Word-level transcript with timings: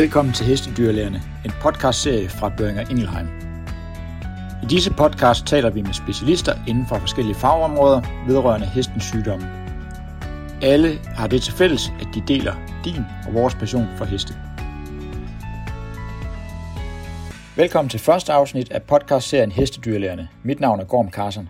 Velkommen 0.00 0.34
til 0.34 0.46
Hestedyrlægerne, 0.46 1.22
en 1.44 1.50
podcastserie 1.60 2.28
fra 2.28 2.52
Børinger 2.56 2.90
Ingelheim. 2.90 3.26
I 4.62 4.66
disse 4.66 4.90
podcast 4.90 5.46
taler 5.46 5.70
vi 5.70 5.82
med 5.82 5.92
specialister 5.92 6.54
inden 6.68 6.86
for 6.86 6.98
forskellige 6.98 7.34
fagområder 7.34 8.00
vedrørende 8.26 8.66
hestens 8.66 9.04
sygdomme. 9.04 9.46
Alle 10.62 10.98
har 11.04 11.26
det 11.26 11.42
til 11.42 11.52
fælles, 11.52 11.92
at 12.00 12.06
de 12.14 12.22
deler 12.28 12.54
din 12.84 13.02
og 13.26 13.34
vores 13.34 13.54
passion 13.54 13.86
for 13.98 14.04
heste. 14.04 14.34
Velkommen 17.56 17.88
til 17.88 18.00
første 18.00 18.32
afsnit 18.32 18.72
af 18.72 18.82
podcastserien 18.82 19.52
Hestedyrlægerne. 19.52 20.28
Mit 20.42 20.60
navn 20.60 20.80
er 20.80 20.84
Gorm 20.84 21.10
Carson. 21.10 21.48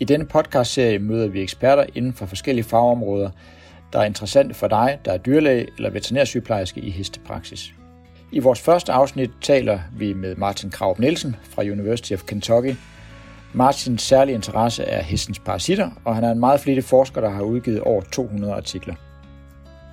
I 0.00 0.04
denne 0.04 0.26
podcastserie 0.26 0.98
møder 0.98 1.28
vi 1.28 1.42
eksperter 1.42 1.84
inden 1.94 2.12
for 2.12 2.26
forskellige 2.26 2.64
fagområder, 2.64 3.30
der 3.92 3.98
er 3.98 4.04
interessante 4.04 4.54
for 4.54 4.68
dig, 4.68 4.98
der 5.04 5.12
er 5.12 5.18
dyrlæge 5.18 5.68
eller 5.76 5.90
veterinærsygeplejerske 5.90 6.80
i 6.80 6.90
hestepraksis. 6.90 7.74
I 8.32 8.38
vores 8.38 8.60
første 8.60 8.92
afsnit 8.92 9.30
taler 9.40 9.78
vi 9.96 10.12
med 10.12 10.36
Martin 10.36 10.70
Kraup 10.70 10.98
Nielsen 10.98 11.36
fra 11.42 11.62
University 11.62 12.12
of 12.12 12.22
Kentucky. 12.22 12.74
Martins 13.52 14.02
særlige 14.02 14.34
interesse 14.34 14.84
er 14.84 15.02
hestens 15.02 15.38
parasitter, 15.38 15.90
og 16.04 16.14
han 16.14 16.24
er 16.24 16.32
en 16.32 16.40
meget 16.40 16.60
flittig 16.60 16.84
forsker, 16.84 17.20
der 17.20 17.30
har 17.30 17.42
udgivet 17.42 17.80
over 17.80 18.02
200 18.12 18.52
artikler. 18.52 18.94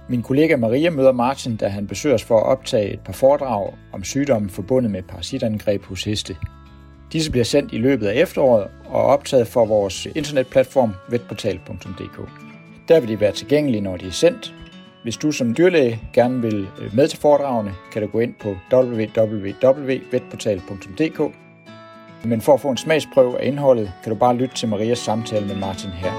Min 0.09 0.23
kollega 0.23 0.55
Maria 0.55 0.89
møder 0.89 1.11
Martin, 1.11 1.55
da 1.55 1.67
han 1.67 1.87
besøger 1.87 2.15
os 2.15 2.23
for 2.23 2.37
at 2.37 2.45
optage 2.45 2.93
et 2.93 2.99
par 2.99 3.13
foredrag 3.13 3.73
om 3.93 4.03
sygdomme 4.03 4.49
forbundet 4.49 4.91
med 4.91 5.03
parasitangreb 5.03 5.85
hos 5.85 6.03
heste. 6.03 6.35
Disse 7.13 7.31
bliver 7.31 7.45
sendt 7.45 7.73
i 7.73 7.77
løbet 7.77 8.07
af 8.07 8.21
efteråret 8.21 8.67
og 8.85 9.03
optaget 9.03 9.47
for 9.47 9.65
vores 9.65 10.05
internetplatform 10.15 10.93
vetportal.dk. 11.09 12.29
Der 12.87 12.99
vil 12.99 13.09
de 13.09 13.19
være 13.19 13.31
tilgængelige, 13.31 13.81
når 13.81 13.97
de 13.97 14.07
er 14.07 14.11
sendt. 14.11 14.53
Hvis 15.03 15.17
du 15.17 15.31
som 15.31 15.55
dyrlæge 15.55 16.01
gerne 16.13 16.41
vil 16.41 16.67
øh, 16.81 16.95
med 16.95 17.07
til 17.07 17.19
foredragene, 17.19 17.73
kan 17.91 18.01
du 18.01 18.07
gå 18.07 18.19
ind 18.19 18.33
på 18.33 18.55
www.vetportal.dk. 18.73 21.35
Men 22.25 22.41
for 22.41 22.53
at 22.53 22.61
få 22.61 22.69
en 22.69 22.77
smagsprøve 22.77 23.41
af 23.41 23.47
indholdet, 23.47 23.91
kan 24.03 24.13
du 24.13 24.19
bare 24.19 24.35
lytte 24.35 24.55
til 24.55 24.69
Marias 24.69 24.99
samtale 24.99 25.47
med 25.47 25.55
Martin 25.55 25.89
her. 25.89 26.11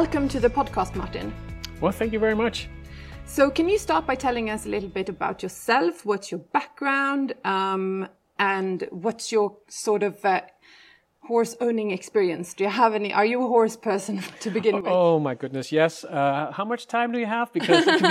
Welcome 0.00 0.28
to 0.28 0.38
the 0.38 0.48
podcast, 0.48 0.94
Martin. 0.94 1.34
Well, 1.80 1.90
thank 1.90 2.12
you 2.12 2.20
very 2.20 2.36
much. 2.36 2.68
So, 3.26 3.50
can 3.50 3.68
you 3.68 3.78
start 3.78 4.06
by 4.06 4.14
telling 4.14 4.48
us 4.48 4.64
a 4.64 4.68
little 4.68 4.88
bit 4.88 5.08
about 5.08 5.42
yourself? 5.42 6.06
What's 6.06 6.30
your 6.30 6.38
background? 6.38 7.34
Um, 7.44 8.08
and 8.38 8.86
what's 8.92 9.32
your 9.32 9.56
sort 9.66 10.04
of 10.04 10.24
uh, 10.24 10.42
horse 11.26 11.56
owning 11.60 11.90
experience? 11.90 12.54
Do 12.54 12.62
you 12.62 12.70
have 12.70 12.94
any? 12.94 13.12
Are 13.12 13.26
you 13.26 13.42
a 13.42 13.48
horse 13.48 13.76
person 13.76 14.22
to 14.42 14.50
begin 14.50 14.76
with? 14.76 14.86
Oh 14.86 15.18
my 15.18 15.34
goodness, 15.34 15.72
yes. 15.72 16.04
Uh, 16.04 16.52
how 16.52 16.64
much 16.64 16.86
time 16.86 17.10
do 17.10 17.18
you 17.18 17.26
have? 17.26 17.52
Because 17.52 17.84
be, 17.84 17.90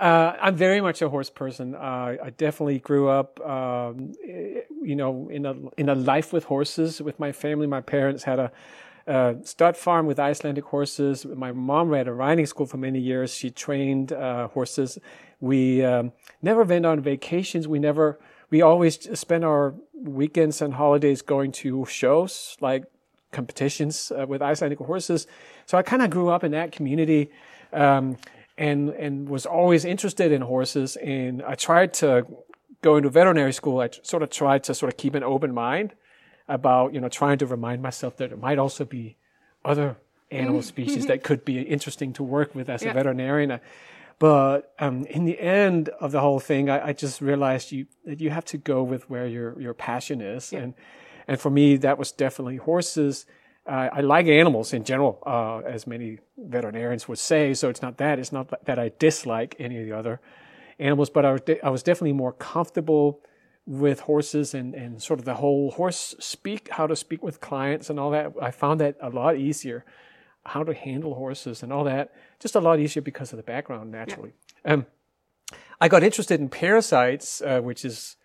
uh, 0.00 0.32
I'm 0.40 0.56
very 0.56 0.80
much 0.80 1.02
a 1.02 1.08
horse 1.08 1.30
person. 1.30 1.76
Uh, 1.76 2.16
I 2.20 2.30
definitely 2.36 2.80
grew 2.80 3.08
up, 3.08 3.38
um, 3.46 4.12
you 4.24 4.96
know, 4.96 5.28
in 5.30 5.46
a 5.46 5.54
in 5.76 5.88
a 5.88 5.94
life 5.94 6.32
with 6.32 6.42
horses 6.42 7.00
with 7.00 7.20
my 7.20 7.30
family. 7.30 7.68
My 7.68 7.80
parents 7.80 8.24
had 8.24 8.40
a 8.40 8.50
uh, 9.06 9.34
stud 9.42 9.76
farm 9.76 10.06
with 10.06 10.18
Icelandic 10.18 10.64
horses. 10.64 11.26
My 11.26 11.52
mom 11.52 11.88
ran 11.88 12.08
a 12.08 12.14
riding 12.14 12.46
school 12.46 12.66
for 12.66 12.76
many 12.76 13.00
years. 13.00 13.34
She 13.34 13.50
trained 13.50 14.12
uh, 14.12 14.48
horses. 14.48 14.98
We 15.40 15.84
um, 15.84 16.12
never 16.40 16.62
went 16.62 16.86
on 16.86 17.00
vacations. 17.00 17.66
We 17.66 17.78
never. 17.78 18.18
We 18.50 18.60
always 18.60 19.18
spent 19.18 19.44
our 19.44 19.74
weekends 19.94 20.60
and 20.60 20.74
holidays 20.74 21.22
going 21.22 21.52
to 21.52 21.86
shows 21.86 22.56
like 22.60 22.84
competitions 23.30 24.12
uh, 24.12 24.26
with 24.26 24.42
Icelandic 24.42 24.78
horses. 24.78 25.26
So 25.64 25.78
I 25.78 25.82
kind 25.82 26.02
of 26.02 26.10
grew 26.10 26.28
up 26.28 26.44
in 26.44 26.52
that 26.52 26.70
community. 26.70 27.30
Um, 27.72 28.18
and 28.58 28.90
and 28.90 29.28
was 29.28 29.46
always 29.46 29.84
interested 29.84 30.30
in 30.30 30.42
horses 30.42 30.96
and 30.96 31.42
I 31.42 31.54
tried 31.54 31.94
to 31.94 32.26
go 32.82 32.96
into 32.96 33.08
veterinary 33.08 33.52
school 33.52 33.80
I 33.80 33.88
sort 34.02 34.22
of 34.22 34.30
tried 34.30 34.64
to 34.64 34.74
sort 34.74 34.92
of 34.92 34.98
keep 34.98 35.14
an 35.14 35.22
open 35.22 35.54
mind 35.54 35.94
about 36.52 36.92
you 36.94 37.00
know 37.00 37.08
trying 37.08 37.38
to 37.38 37.46
remind 37.46 37.82
myself 37.82 38.16
that 38.18 38.28
there 38.28 38.38
might 38.38 38.58
also 38.58 38.84
be 38.84 39.16
other 39.64 39.96
animal 40.30 40.60
mm-hmm. 40.60 40.68
species 40.68 41.06
that 41.06 41.22
could 41.22 41.44
be 41.44 41.60
interesting 41.62 42.12
to 42.12 42.22
work 42.22 42.54
with 42.54 42.68
as 42.68 42.82
yeah. 42.82 42.90
a 42.90 42.94
veterinarian. 42.94 43.60
But 44.18 44.72
um, 44.78 45.04
in 45.06 45.24
the 45.24 45.38
end 45.40 45.88
of 45.88 46.12
the 46.12 46.20
whole 46.20 46.38
thing, 46.38 46.70
I, 46.70 46.88
I, 46.88 46.92
just 46.92 47.20
realized 47.20 47.72
you 47.72 47.86
that 48.04 48.20
you 48.20 48.30
have 48.30 48.44
to 48.46 48.58
go 48.58 48.82
with 48.82 49.10
where 49.10 49.26
your 49.26 49.58
your 49.60 49.74
passion 49.74 50.20
is, 50.20 50.52
yeah. 50.52 50.60
and 50.60 50.74
and 51.26 51.40
for 51.40 51.50
me 51.50 51.76
that 51.78 51.98
was 51.98 52.12
definitely 52.12 52.58
horses. 52.58 53.26
Uh, 53.66 53.88
I 53.92 54.00
like 54.00 54.26
animals 54.26 54.72
in 54.72 54.82
general, 54.84 55.22
uh, 55.24 55.58
as 55.58 55.86
many 55.86 56.18
veterinarians 56.36 57.06
would 57.08 57.18
say. 57.18 57.54
So 57.54 57.68
it's 57.68 57.80
not 57.80 57.96
that. 57.98 58.18
It's 58.18 58.32
not 58.32 58.64
that 58.64 58.78
I 58.78 58.90
dislike 58.98 59.54
any 59.58 59.78
of 59.78 59.86
the 59.86 59.96
other 59.96 60.20
animals, 60.80 61.10
but 61.10 61.24
I 61.24 61.32
was, 61.32 61.40
de- 61.42 61.64
I 61.64 61.70
was 61.70 61.84
definitely 61.84 62.12
more 62.12 62.32
comfortable 62.32 63.20
with 63.66 64.00
horses 64.00 64.54
and, 64.54 64.74
and 64.74 65.02
sort 65.02 65.20
of 65.20 65.24
the 65.24 65.34
whole 65.34 65.70
horse 65.72 66.14
speak, 66.18 66.68
how 66.70 66.86
to 66.86 66.96
speak 66.96 67.22
with 67.22 67.40
clients 67.40 67.88
and 67.90 67.98
all 67.98 68.10
that. 68.10 68.32
I 68.40 68.50
found 68.50 68.80
that 68.80 68.96
a 69.00 69.08
lot 69.08 69.36
easier, 69.36 69.84
how 70.44 70.64
to 70.64 70.74
handle 70.74 71.14
horses 71.14 71.62
and 71.62 71.72
all 71.72 71.84
that, 71.84 72.12
just 72.40 72.56
a 72.56 72.60
lot 72.60 72.80
easier 72.80 73.02
because 73.02 73.32
of 73.32 73.36
the 73.36 73.42
background 73.44 73.92
naturally. 73.92 74.32
Yeah. 74.64 74.72
Um, 74.72 74.86
I 75.80 75.88
got 75.88 76.02
interested 76.02 76.40
in 76.40 76.48
parasites, 76.48 77.40
uh, 77.42 77.60
which 77.60 77.84
is, 77.84 78.16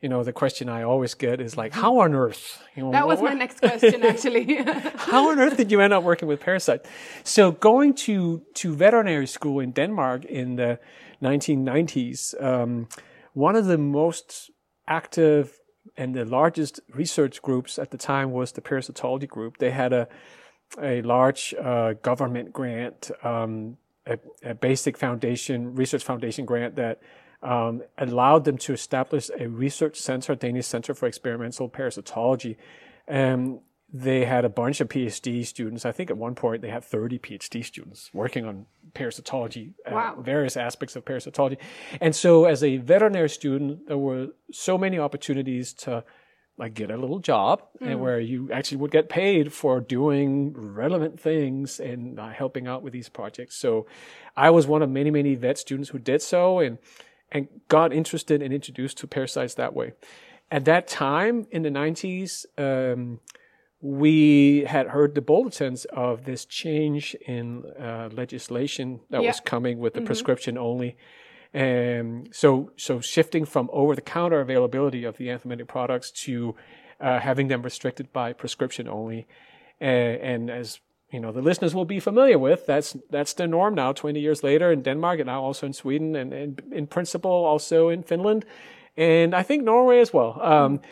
you 0.00 0.08
know, 0.08 0.22
the 0.22 0.32
question 0.32 0.68
I 0.68 0.82
always 0.82 1.14
get 1.14 1.40
is 1.40 1.56
like, 1.56 1.72
how 1.72 1.98
on 2.00 2.14
earth? 2.14 2.62
You 2.76 2.84
know, 2.84 2.92
that 2.92 3.06
was 3.06 3.20
what, 3.20 3.32
my 3.32 3.38
next 3.38 3.60
question, 3.60 4.02
actually. 4.04 4.54
how 4.96 5.30
on 5.30 5.40
earth 5.40 5.56
did 5.56 5.72
you 5.72 5.80
end 5.80 5.92
up 5.92 6.04
working 6.04 6.28
with 6.28 6.40
parasites? 6.40 6.88
So 7.24 7.52
going 7.52 7.94
to, 8.06 8.42
to 8.54 8.74
veterinary 8.74 9.26
school 9.26 9.58
in 9.60 9.72
Denmark 9.72 10.24
in 10.26 10.56
the 10.56 10.78
1990s, 11.22 12.40
um, 12.42 12.88
one 13.32 13.56
of 13.56 13.66
the 13.66 13.78
most 13.78 14.50
active 14.88 15.60
and 15.96 16.14
the 16.14 16.24
largest 16.24 16.80
research 16.92 17.40
groups 17.42 17.78
at 17.78 17.90
the 17.90 17.98
time 17.98 18.30
was 18.30 18.52
the 18.52 18.60
parasitology 18.60 19.28
group. 19.28 19.58
They 19.58 19.70
had 19.70 19.92
a 19.92 20.08
a 20.80 21.00
large 21.02 21.54
uh, 21.54 21.94
government 21.94 22.52
grant, 22.52 23.10
um, 23.22 23.76
a, 24.04 24.18
a, 24.42 24.54
basic 24.54 24.96
foundation 24.96 25.74
research 25.74 26.02
foundation 26.02 26.44
grant 26.44 26.76
that 26.76 27.00
um, 27.42 27.82
allowed 27.98 28.44
them 28.44 28.58
to 28.58 28.72
establish 28.72 29.30
a 29.38 29.48
research 29.48 29.96
center, 29.96 30.34
Danish 30.34 30.66
Center 30.66 30.94
for 30.94 31.06
Experimental 31.06 31.68
Parasitology. 31.68 32.56
Um, 33.08 33.60
they 33.92 34.24
had 34.24 34.44
a 34.44 34.48
bunch 34.48 34.80
of 34.80 34.88
PhD 34.88 35.46
students. 35.46 35.84
I 35.84 35.92
think 35.92 36.10
at 36.10 36.16
one 36.16 36.34
point 36.34 36.60
they 36.60 36.70
had 36.70 36.84
30 36.84 37.18
PhD 37.18 37.64
students 37.64 38.10
working 38.12 38.44
on 38.44 38.66
parasitology, 38.94 39.74
uh, 39.86 39.94
wow. 39.94 40.14
uh, 40.18 40.20
various 40.20 40.56
aspects 40.56 40.96
of 40.96 41.04
parasitology. 41.04 41.58
And 42.00 42.14
so 42.14 42.46
as 42.46 42.64
a 42.64 42.78
veterinary 42.78 43.28
student, 43.28 43.86
there 43.86 43.98
were 43.98 44.28
so 44.50 44.76
many 44.76 44.98
opportunities 44.98 45.72
to 45.74 46.04
like 46.58 46.74
get 46.74 46.90
a 46.90 46.96
little 46.96 47.18
job 47.18 47.62
mm. 47.80 47.90
and 47.90 48.00
where 48.00 48.18
you 48.18 48.50
actually 48.50 48.78
would 48.78 48.90
get 48.90 49.08
paid 49.08 49.52
for 49.52 49.80
doing 49.80 50.52
relevant 50.56 51.20
things 51.20 51.78
and 51.78 52.18
uh, 52.18 52.30
helping 52.30 52.66
out 52.66 52.82
with 52.82 52.92
these 52.92 53.08
projects. 53.08 53.56
So 53.56 53.86
I 54.36 54.50
was 54.50 54.66
one 54.66 54.82
of 54.82 54.90
many, 54.90 55.10
many 55.10 55.34
vet 55.34 55.58
students 55.58 55.90
who 55.90 55.98
did 55.98 56.22
so 56.22 56.58
and, 56.58 56.78
and 57.30 57.48
got 57.68 57.92
interested 57.92 58.42
and 58.42 58.52
introduced 58.52 58.98
to 58.98 59.06
parasites 59.06 59.54
that 59.54 59.74
way. 59.74 59.92
At 60.50 60.64
that 60.64 60.88
time 60.88 61.46
in 61.50 61.62
the 61.62 61.70
90s, 61.70 62.46
um, 62.56 63.20
we 63.80 64.64
had 64.66 64.88
heard 64.88 65.14
the 65.14 65.20
bulletins 65.20 65.84
of 65.86 66.24
this 66.24 66.44
change 66.44 67.14
in 67.26 67.64
uh, 67.78 68.08
legislation 68.12 69.00
that 69.10 69.22
yeah. 69.22 69.28
was 69.28 69.40
coming 69.40 69.78
with 69.78 69.94
the 69.94 70.00
mm-hmm. 70.00 70.06
prescription 70.06 70.56
only. 70.56 70.96
And 71.52 72.28
so, 72.32 72.72
so 72.76 73.00
shifting 73.00 73.44
from 73.44 73.70
over-the-counter 73.72 74.40
availability 74.40 75.04
of 75.04 75.16
the 75.16 75.28
anthelmintic 75.28 75.68
products 75.68 76.10
to 76.24 76.54
uh, 77.00 77.18
having 77.20 77.48
them 77.48 77.62
restricted 77.62 78.12
by 78.12 78.32
prescription 78.32 78.88
only. 78.88 79.26
And, 79.80 80.20
and, 80.20 80.50
as 80.50 80.80
you 81.12 81.20
know, 81.20 81.32
the 81.32 81.42
listeners 81.42 81.74
will 81.74 81.84
be 81.84 82.00
familiar 82.00 82.38
with, 82.38 82.66
that's 82.66 82.96
that's 83.10 83.34
the 83.34 83.46
norm 83.46 83.74
now. 83.74 83.92
Twenty 83.92 84.20
years 84.20 84.42
later 84.42 84.72
in 84.72 84.82
Denmark, 84.82 85.20
and 85.20 85.26
now 85.26 85.42
also 85.42 85.66
in 85.66 85.72
Sweden, 85.72 86.16
and, 86.16 86.32
and 86.32 86.62
in 86.72 86.86
principle 86.86 87.30
also 87.30 87.88
in 87.90 88.02
Finland, 88.02 88.44
and 88.96 89.34
I 89.34 89.42
think 89.42 89.62
Norway 89.62 90.00
as 90.00 90.12
well. 90.12 90.40
Um, 90.42 90.78
mm-hmm 90.78 90.84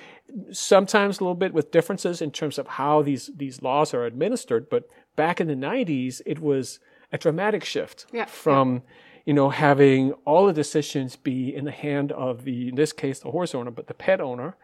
sometimes 0.51 1.19
a 1.19 1.25
little 1.25 1.35
bit 1.35 1.53
with 1.53 1.71
differences 1.71 2.21
in 2.23 2.31
terms 2.31 2.59
of 2.59 2.67
how 2.67 3.03
these 3.03 3.31
these 3.37 3.63
laws 3.63 3.95
are 3.95 4.05
administered. 4.05 4.69
But 4.69 4.89
back 5.17 5.41
in 5.41 5.49
the 5.49 5.55
'90s, 5.55 6.21
it 6.27 6.41
was 6.41 6.81
a 7.13 7.19
dramatic 7.19 7.65
shift 7.65 8.07
yeah. 8.13 8.25
from 8.25 8.75
yeah. 8.75 8.81
you 9.27 9.35
know 9.35 9.51
having 9.51 10.13
all 10.25 10.47
the 10.47 10.53
decisions 10.53 11.17
be 11.17 11.55
in 11.55 11.65
the 11.65 11.73
hand 11.73 12.13
of 12.13 12.45
the 12.45 12.69
in 12.69 12.75
this 12.75 12.93
case 12.93 13.21
the 13.21 13.31
horse 13.31 13.55
owner, 13.55 13.71
but 13.71 13.87
the 13.87 13.95
pet 13.95 14.21
owner, 14.21 14.57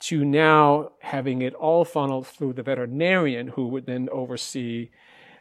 to 0.00 0.24
now 0.24 0.92
having 1.00 1.42
it 1.42 1.54
all 1.54 1.84
funneled 1.84 2.26
through 2.26 2.52
the 2.52 2.62
veterinarian 2.62 3.48
who 3.48 3.68
would 3.68 3.86
then 3.86 4.08
oversee 4.12 4.90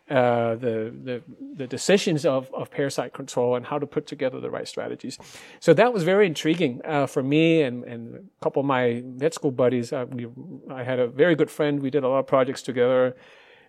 uh, 0.09 0.53
the, 0.55 0.93
the 1.03 1.23
the 1.55 1.67
decisions 1.67 2.25
of, 2.25 2.53
of 2.53 2.69
parasite 2.69 3.11
control 3.13 3.55
and 3.55 3.65
how 3.65 3.79
to 3.79 3.87
put 3.87 4.05
together 4.05 4.39
the 4.39 4.51
right 4.51 4.67
strategies. 4.67 5.17
So 5.59 5.73
that 5.73 5.93
was 5.93 6.03
very 6.03 6.27
intriguing 6.27 6.81
uh, 6.85 7.07
for 7.07 7.23
me 7.23 7.63
and, 7.63 7.83
and 7.83 8.15
a 8.15 8.43
couple 8.43 8.59
of 8.59 8.67
my 8.67 9.01
vet 9.03 9.33
school 9.33 9.51
buddies. 9.51 9.91
Uh, 9.91 10.05
we, 10.11 10.27
I 10.69 10.83
had 10.83 10.99
a 10.99 11.07
very 11.07 11.35
good 11.35 11.49
friend. 11.49 11.81
We 11.81 11.89
did 11.89 12.03
a 12.03 12.07
lot 12.07 12.19
of 12.19 12.27
projects 12.27 12.61
together. 12.61 13.15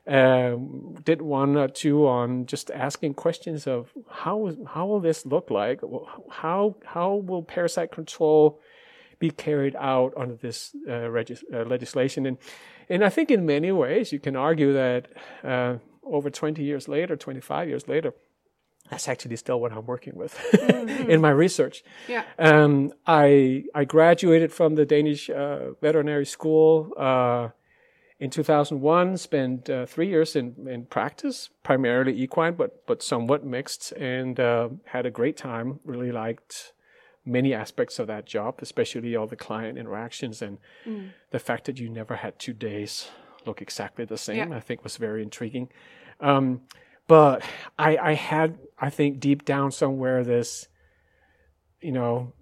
Uh, 0.07 0.57
did 1.05 1.23
one 1.23 1.57
or 1.57 1.69
two 1.69 2.07
on 2.07 2.47
just 2.47 2.71
asking 2.71 3.15
questions 3.15 3.67
of 3.67 3.93
how 4.09 4.53
how 4.67 4.87
will 4.87 5.01
this 5.01 5.27
look 5.27 5.51
like? 5.51 5.81
How 6.31 6.77
how 6.85 7.15
will 7.15 7.43
parasite 7.43 7.91
control 7.93 8.61
be 9.19 9.31
carried 9.31 9.75
out 9.77 10.13
under 10.17 10.37
this 10.37 10.77
uh, 10.89 11.11
regis- 11.11 11.45
uh, 11.53 11.65
legislation? 11.65 12.27
And 12.27 12.39
and 12.89 13.03
I 13.03 13.09
think 13.09 13.31
in 13.31 13.47
many 13.47 13.73
ways 13.73 14.13
you 14.13 14.21
can 14.21 14.37
argue 14.37 14.73
that 14.75 15.09
uh, 15.43 15.79
over 16.07 16.31
20 16.31 16.63
years 16.63 16.89
later, 16.89 17.17
25 17.17 17.69
years 17.69 17.89
later, 17.89 18.15
that's 18.91 19.09
actually 19.09 19.37
still 19.37 19.61
what 19.61 19.73
I'm 19.73 19.87
working 19.87 20.15
with 20.15 20.35
mm-hmm. 20.53 21.11
in 21.11 21.21
my 21.21 21.31
research. 21.31 21.83
Yeah. 22.09 22.25
Um, 22.39 22.93
I 23.07 23.65
I 23.75 23.85
graduated 23.85 24.53
from 24.53 24.77
the 24.77 24.87
Danish 24.87 25.29
uh, 25.29 25.73
veterinary 25.81 26.27
school 26.27 26.93
uh, 26.97 27.49
in 28.21 28.31
2001. 28.31 29.17
Spent 29.17 29.69
uh, 29.69 29.87
three 29.87 30.09
years 30.09 30.37
in, 30.37 30.69
in 30.69 30.87
practice, 30.87 31.51
primarily 31.63 32.21
equine, 32.21 32.55
but 32.55 32.87
but 32.87 33.03
somewhat 33.03 33.45
mixed, 33.45 33.93
and 33.93 34.39
uh, 34.39 34.69
had 34.85 35.05
a 35.05 35.11
great 35.11 35.37
time. 35.37 35.81
Really 35.85 36.13
liked 36.13 36.73
many 37.25 37.53
aspects 37.53 37.99
of 37.99 38.07
that 38.07 38.25
job, 38.25 38.61
especially 38.63 39.17
all 39.17 39.27
the 39.27 39.35
client 39.35 39.77
interactions 39.77 40.41
and 40.41 40.59
mm. 40.87 41.11
the 41.33 41.41
fact 41.41 41.65
that 41.65 41.77
you 41.77 41.89
never 41.89 42.15
had 42.15 42.39
two 42.39 42.53
days 42.53 43.09
look 43.47 43.63
exactly 43.63 44.05
the 44.05 44.19
same. 44.19 44.51
Yeah. 44.51 44.57
I 44.57 44.61
think 44.61 44.85
was 44.85 44.97
very 44.97 45.23
intriguing. 45.23 45.69
Um, 46.21 46.63
but 47.07 47.43
I, 47.79 47.97
I 47.97 48.15
had, 48.15 48.59
I 48.79 48.91
think, 48.91 49.21
deep 49.21 49.45
down 49.45 49.71
somewhere 49.71 50.25
this, 50.25 50.69
you 51.81 51.93
know, 51.93 52.33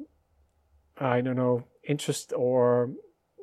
I 0.98 1.20
don't 1.20 1.36
know, 1.36 1.64
interest 1.86 2.32
or 2.34 2.90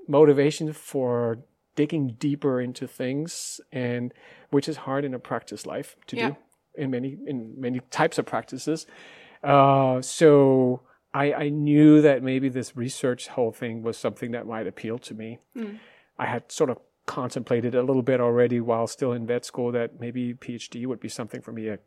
motivation 0.07 0.73
for 0.73 1.39
digging 1.75 2.15
deeper 2.19 2.59
into 2.59 2.87
things, 2.87 3.61
and 3.71 4.13
which 4.49 4.67
is 4.67 4.77
hard 4.77 5.05
in 5.05 5.13
a 5.13 5.19
practice 5.19 5.65
life 5.65 5.95
to 6.07 6.15
yeah. 6.15 6.29
do 6.29 6.37
in 6.75 6.89
many 6.91 7.17
in 7.25 7.53
many 7.57 7.81
types 7.91 8.17
of 8.17 8.25
practices. 8.25 8.87
Uh, 9.43 10.01
so 10.01 10.81
I, 11.13 11.33
I 11.33 11.49
knew 11.49 12.01
that 12.01 12.23
maybe 12.23 12.49
this 12.49 12.75
research 12.75 13.27
whole 13.27 13.51
thing 13.51 13.83
was 13.83 13.97
something 13.97 14.31
that 14.31 14.47
might 14.47 14.67
appeal 14.67 14.97
to 14.99 15.13
me. 15.13 15.39
Mm. 15.55 15.79
I 16.17 16.25
had 16.25 16.51
sort 16.51 16.69
of 16.69 16.77
contemplated 17.05 17.75
a 17.75 17.83
little 17.83 18.01
bit 18.01 18.21
already 18.21 18.59
while 18.59 18.87
still 18.87 19.11
in 19.11 19.25
vet 19.25 19.45
school 19.45 19.71
that 19.71 19.99
maybe 19.99 20.33
PhD 20.33 20.85
would 20.85 20.99
be 20.99 21.09
something 21.09 21.41
for 21.41 21.51
me. 21.51 21.69
Uh, 21.69 21.77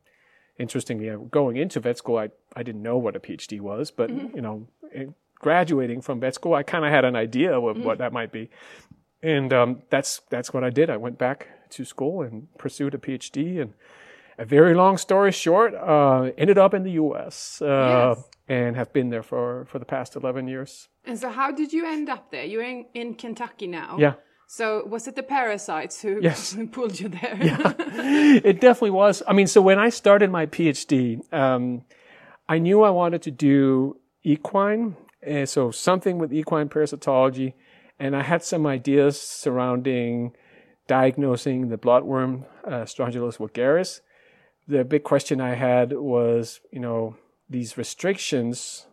interestingly, 0.58 1.10
uh, 1.10 1.16
going 1.16 1.56
into 1.56 1.80
vet 1.80 1.98
school, 1.98 2.18
I, 2.18 2.30
I 2.54 2.62
didn't 2.62 2.82
know 2.82 2.98
what 2.98 3.16
a 3.16 3.20
PhD 3.20 3.60
was, 3.60 3.90
but 3.90 4.10
mm-hmm. 4.10 4.36
you 4.36 4.42
know, 4.42 4.68
graduating 5.38 6.00
from 6.00 6.20
vet 6.20 6.34
school, 6.34 6.54
I 6.54 6.62
kind 6.62 6.84
of 6.84 6.90
had 6.90 7.04
an 7.04 7.16
idea 7.16 7.58
of 7.58 7.62
mm-hmm. 7.62 7.84
what 7.84 7.98
that 7.98 8.12
might 8.12 8.32
be, 8.32 8.50
and 9.22 9.52
um, 9.52 9.82
that's 9.90 10.20
that's 10.30 10.52
what 10.52 10.64
I 10.64 10.70
did. 10.70 10.90
I 10.90 10.96
went 10.96 11.18
back 11.18 11.48
to 11.70 11.84
school 11.84 12.22
and 12.22 12.48
pursued 12.58 12.94
a 12.94 12.98
PhD, 12.98 13.60
and 13.60 13.74
a 14.38 14.44
very 14.44 14.74
long 14.74 14.98
story 14.98 15.32
short, 15.32 15.74
uh, 15.74 16.30
ended 16.36 16.58
up 16.58 16.74
in 16.74 16.82
the 16.82 16.92
U.S. 16.92 17.62
Uh, 17.62 18.14
yes. 18.16 18.24
and 18.48 18.76
have 18.76 18.92
been 18.92 19.10
there 19.10 19.22
for 19.22 19.64
for 19.66 19.78
the 19.78 19.84
past 19.84 20.16
eleven 20.16 20.48
years. 20.48 20.88
And 21.04 21.18
so, 21.18 21.30
how 21.30 21.50
did 21.52 21.72
you 21.72 21.86
end 21.86 22.08
up 22.08 22.30
there? 22.30 22.44
You're 22.44 22.62
in, 22.62 22.86
in 22.94 23.14
Kentucky 23.14 23.66
now. 23.66 23.96
Yeah. 23.98 24.14
So 24.56 24.86
was 24.86 25.08
it 25.08 25.16
the 25.16 25.24
parasites 25.24 26.00
who 26.00 26.20
yes. 26.22 26.56
pulled 26.70 27.00
you 27.00 27.08
there? 27.08 27.36
yeah, 27.42 27.72
it 28.44 28.60
definitely 28.60 28.92
was. 28.92 29.20
I 29.26 29.32
mean, 29.32 29.48
so 29.48 29.60
when 29.60 29.80
I 29.80 29.88
started 29.88 30.30
my 30.30 30.46
PhD, 30.46 31.20
um, 31.34 31.82
I 32.48 32.58
knew 32.58 32.84
I 32.84 32.90
wanted 32.90 33.20
to 33.22 33.32
do 33.32 33.96
equine, 34.22 34.94
uh, 35.28 35.46
so 35.46 35.72
something 35.72 36.18
with 36.18 36.32
equine 36.32 36.68
parasitology, 36.68 37.54
and 37.98 38.14
I 38.14 38.22
had 38.22 38.44
some 38.44 38.64
ideas 38.64 39.20
surrounding 39.20 40.36
diagnosing 40.86 41.68
the 41.68 41.76
bloodworm 41.76 42.44
uh, 42.64 42.84
Strongylus 42.84 43.38
vulgaris. 43.38 44.02
The 44.68 44.84
big 44.84 45.02
question 45.02 45.40
I 45.40 45.54
had 45.54 45.94
was, 45.94 46.60
you 46.70 46.78
know, 46.78 47.16
these 47.50 47.76
restrictions 47.76 48.86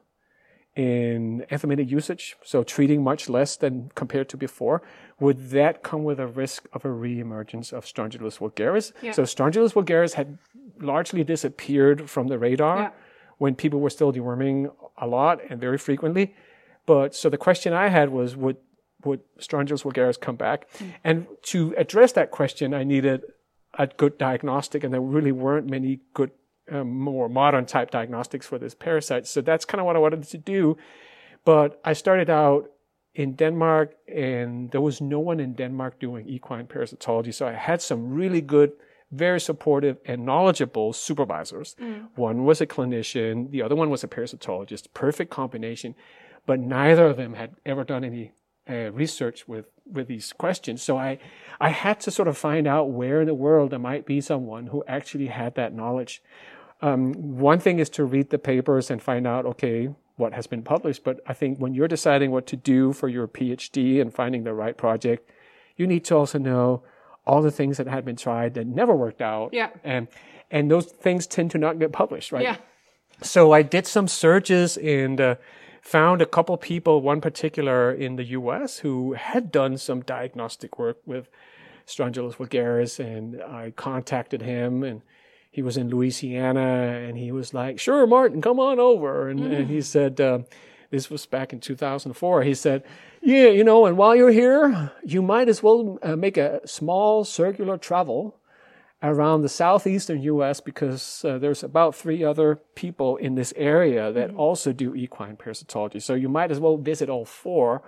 in 0.76 1.46
anthelmintic 1.52 1.90
usage, 1.90 2.38
so 2.44 2.64
treating 2.64 3.04
much 3.04 3.30
less 3.30 3.58
than 3.58 3.92
compared 3.96 4.30
to 4.30 4.38
before, 4.38 4.82
would 5.20 5.50
that 5.50 5.84
come 5.84 6.04
with 6.04 6.20
a 6.20 6.28
risk 6.28 6.68
of 6.72 6.86
a 6.86 6.88
reemergence 6.88 7.74
of 7.74 7.84
Strongylus 7.86 8.38
vulgaris? 8.40 8.94
Yeah. 9.02 9.12
So 9.12 9.24
Strongylus 9.24 9.74
vulgaris 9.74 10.14
had 10.14 10.38
largely 10.80 11.24
disappeared 11.24 12.10
from 12.10 12.28
the 12.28 12.40
radar 12.40 12.78
yeah. 12.78 12.92
when 13.38 13.54
people 13.56 13.80
were 13.82 13.90
still 13.90 14.14
deworming 14.14 14.74
a 14.98 15.08
lot 15.08 15.42
and 15.50 15.60
very 15.60 15.78
frequently. 15.78 16.36
But 16.86 17.14
so 17.16 17.30
the 17.30 17.38
question 17.38 17.74
I 17.74 17.90
had 17.90 18.10
was, 18.10 18.36
would 18.36 18.58
would 19.04 19.22
Strongylus 19.40 19.84
vulgaris 19.84 20.20
come 20.20 20.36
back? 20.36 20.72
Mm. 20.78 20.94
And 21.04 21.28
to 21.44 21.74
address 21.78 22.12
that 22.14 22.32
question, 22.32 22.74
I 22.74 22.84
needed 22.84 23.24
a 23.78 23.88
good 23.88 24.18
diagnostic, 24.18 24.84
and 24.84 24.94
there 24.94 25.02
really 25.02 25.32
weren't 25.32 25.70
many 25.70 26.02
good 26.14 26.32
um, 26.72 26.90
more 27.00 27.30
modern 27.30 27.66
type 27.66 27.92
diagnostics 27.92 28.48
for 28.48 28.58
this 28.58 28.74
parasite. 28.74 29.28
So 29.28 29.42
that's 29.42 29.66
kind 29.66 29.80
of 29.80 29.86
what 29.86 29.96
I 29.96 30.00
wanted 30.00 30.24
to 30.24 30.38
do. 30.38 30.78
But 31.46 31.80
I 31.84 31.94
started 31.94 32.30
out 32.30 32.70
in 33.14 33.36
Denmark, 33.36 33.94
and 34.08 34.72
there 34.72 34.82
was 34.82 35.02
no 35.02 35.20
one 35.20 35.40
in 35.40 35.54
Denmark 35.54 36.00
doing 36.00 36.28
equine 36.28 36.66
parasitology. 36.68 37.34
So 37.34 37.48
I 37.48 37.54
had 37.54 37.82
some 37.82 38.14
really 38.14 38.42
good, 38.42 38.72
very 39.12 39.40
supportive, 39.40 39.98
and 40.06 40.26
knowledgeable 40.26 40.94
supervisors. 40.94 41.76
Mm. 41.80 42.08
One 42.16 42.46
was 42.46 42.62
a 42.62 42.68
clinician, 42.68 43.52
the 43.52 43.62
other 43.62 43.76
one 43.76 43.90
was 43.90 44.04
a 44.04 44.08
parasitologist. 44.08 44.94
Perfect 44.94 45.30
combination. 45.30 45.96
But 46.46 46.60
neither 46.60 47.06
of 47.08 47.18
them 47.18 47.34
had 47.34 47.56
ever 47.66 47.84
done 47.84 48.04
any 48.04 48.32
uh, 48.70 48.92
research 48.92 49.48
with 49.48 49.66
with 49.86 50.08
these 50.08 50.34
questions. 50.34 50.82
So 50.82 50.98
I 50.98 51.20
I 51.60 51.70
had 51.70 52.00
to 52.02 52.12
sort 52.12 52.28
of 52.28 52.38
find 52.38 52.68
out 52.68 52.92
where 52.92 53.22
in 53.22 53.28
the 53.28 53.34
world 53.34 53.72
there 53.72 53.80
might 53.80 54.06
be 54.06 54.22
someone 54.22 54.68
who 54.68 54.84
actually 54.88 55.28
had 55.28 55.56
that 55.56 55.74
knowledge. 55.74 56.22
Um, 56.82 57.38
one 57.38 57.60
thing 57.60 57.80
is 57.80 57.90
to 57.92 58.04
read 58.04 58.30
the 58.30 58.40
papers 58.40 58.90
and 58.90 59.02
find 59.02 59.28
out, 59.28 59.46
okay, 59.46 59.90
what 60.22 60.34
has 60.34 60.48
been 60.48 60.64
published. 60.64 61.04
But 61.04 61.20
I 61.28 61.34
think 61.34 61.58
when 61.58 61.74
you're 61.74 61.88
deciding 61.88 62.32
what 62.32 62.48
to 62.48 62.56
do 62.56 62.94
for 62.94 63.10
your 63.10 63.28
PhD 63.28 64.00
and 64.02 64.14
finding 64.14 64.44
the 64.44 64.54
right 64.54 64.78
project, 64.78 65.30
you 65.76 65.88
need 65.88 66.06
to 66.06 66.16
also 66.16 66.38
know 66.38 66.84
all 67.26 67.42
the 67.42 67.52
things 67.52 67.78
that 67.78 67.88
had 67.88 68.06
been 68.06 68.16
tried 68.16 68.54
that 68.54 68.68
never 68.68 68.96
worked 68.96 69.22
out. 69.22 69.54
Yeah. 69.54 69.70
And, 69.84 70.08
and 70.50 70.72
those 70.72 70.86
things 70.86 71.28
tend 71.28 71.52
to 71.52 71.58
not 71.58 71.80
get 71.80 71.92
published, 71.92 72.32
right? 72.32 72.44
Yeah. 72.44 72.58
So 73.22 73.52
I 73.52 73.62
did 73.62 73.86
some 73.86 74.08
searches 74.08 74.78
and 74.78 75.22
uh, 75.22 75.36
found 75.82 76.22
a 76.22 76.26
couple 76.26 76.56
people, 76.58 77.02
one 77.02 77.22
particular 77.22 77.92
in 77.92 78.16
the 78.16 78.24
US, 78.26 78.80
who 78.80 79.14
had 79.14 79.52
done 79.52 79.78
some 79.78 80.02
diagnostic 80.02 80.80
work 80.80 80.98
with 81.06 81.30
Strongylus 81.86 82.36
vulgaris, 82.36 83.00
and 83.00 83.42
I 83.42 83.72
contacted 83.72 84.42
him 84.42 84.84
and 84.84 85.02
he 85.52 85.62
was 85.62 85.76
in 85.76 85.90
Louisiana 85.90 87.04
and 87.06 87.18
he 87.18 87.32
was 87.32 87.54
like, 87.54 87.78
sure, 87.78 88.08
Martin, 88.08 88.42
come 88.42 88.60
on 88.60 88.80
over. 88.80 89.28
And, 89.28 89.42
mm. 89.42 89.54
and 89.54 89.70
he 89.70 89.82
said, 89.82 90.20
uh, 90.20 90.40
this 90.92 91.10
was 91.10 91.26
back 91.26 91.52
in 91.52 91.60
2004. 91.60 92.44
He 92.44 92.54
said, 92.54 92.84
yeah, 93.22 93.50
you 93.50 93.64
know, 93.64 93.86
and 93.86 93.98
while 93.98 94.16
you're 94.16 94.32
here, 94.32 94.92
you 95.04 95.22
might 95.22 95.50
as 95.50 95.62
well 95.62 96.00
uh, 96.02 96.16
make 96.16 96.38
a 96.38 96.66
small 96.66 97.26
circular 97.26 97.78
travel 97.78 98.38
around 99.04 99.42
the 99.42 99.50
southeastern 99.50 100.22
U.S. 100.22 100.62
because 100.62 101.26
uh, 101.26 101.38
there's 101.38 101.64
about 101.64 101.96
three 101.96 102.24
other 102.24 102.56
people 102.76 103.18
in 103.18 103.36
this 103.36 103.54
area 103.58 104.12
that 104.14 104.32
mm. 104.32 104.38
also 104.38 104.72
do 104.72 104.96
equine 104.96 105.36
parasitology. 105.36 106.02
So 106.02 106.14
you 106.14 106.30
might 106.30 106.52
as 106.52 106.62
well 106.62 106.78
visit 106.78 107.10
all 107.10 107.26
four 107.26 107.84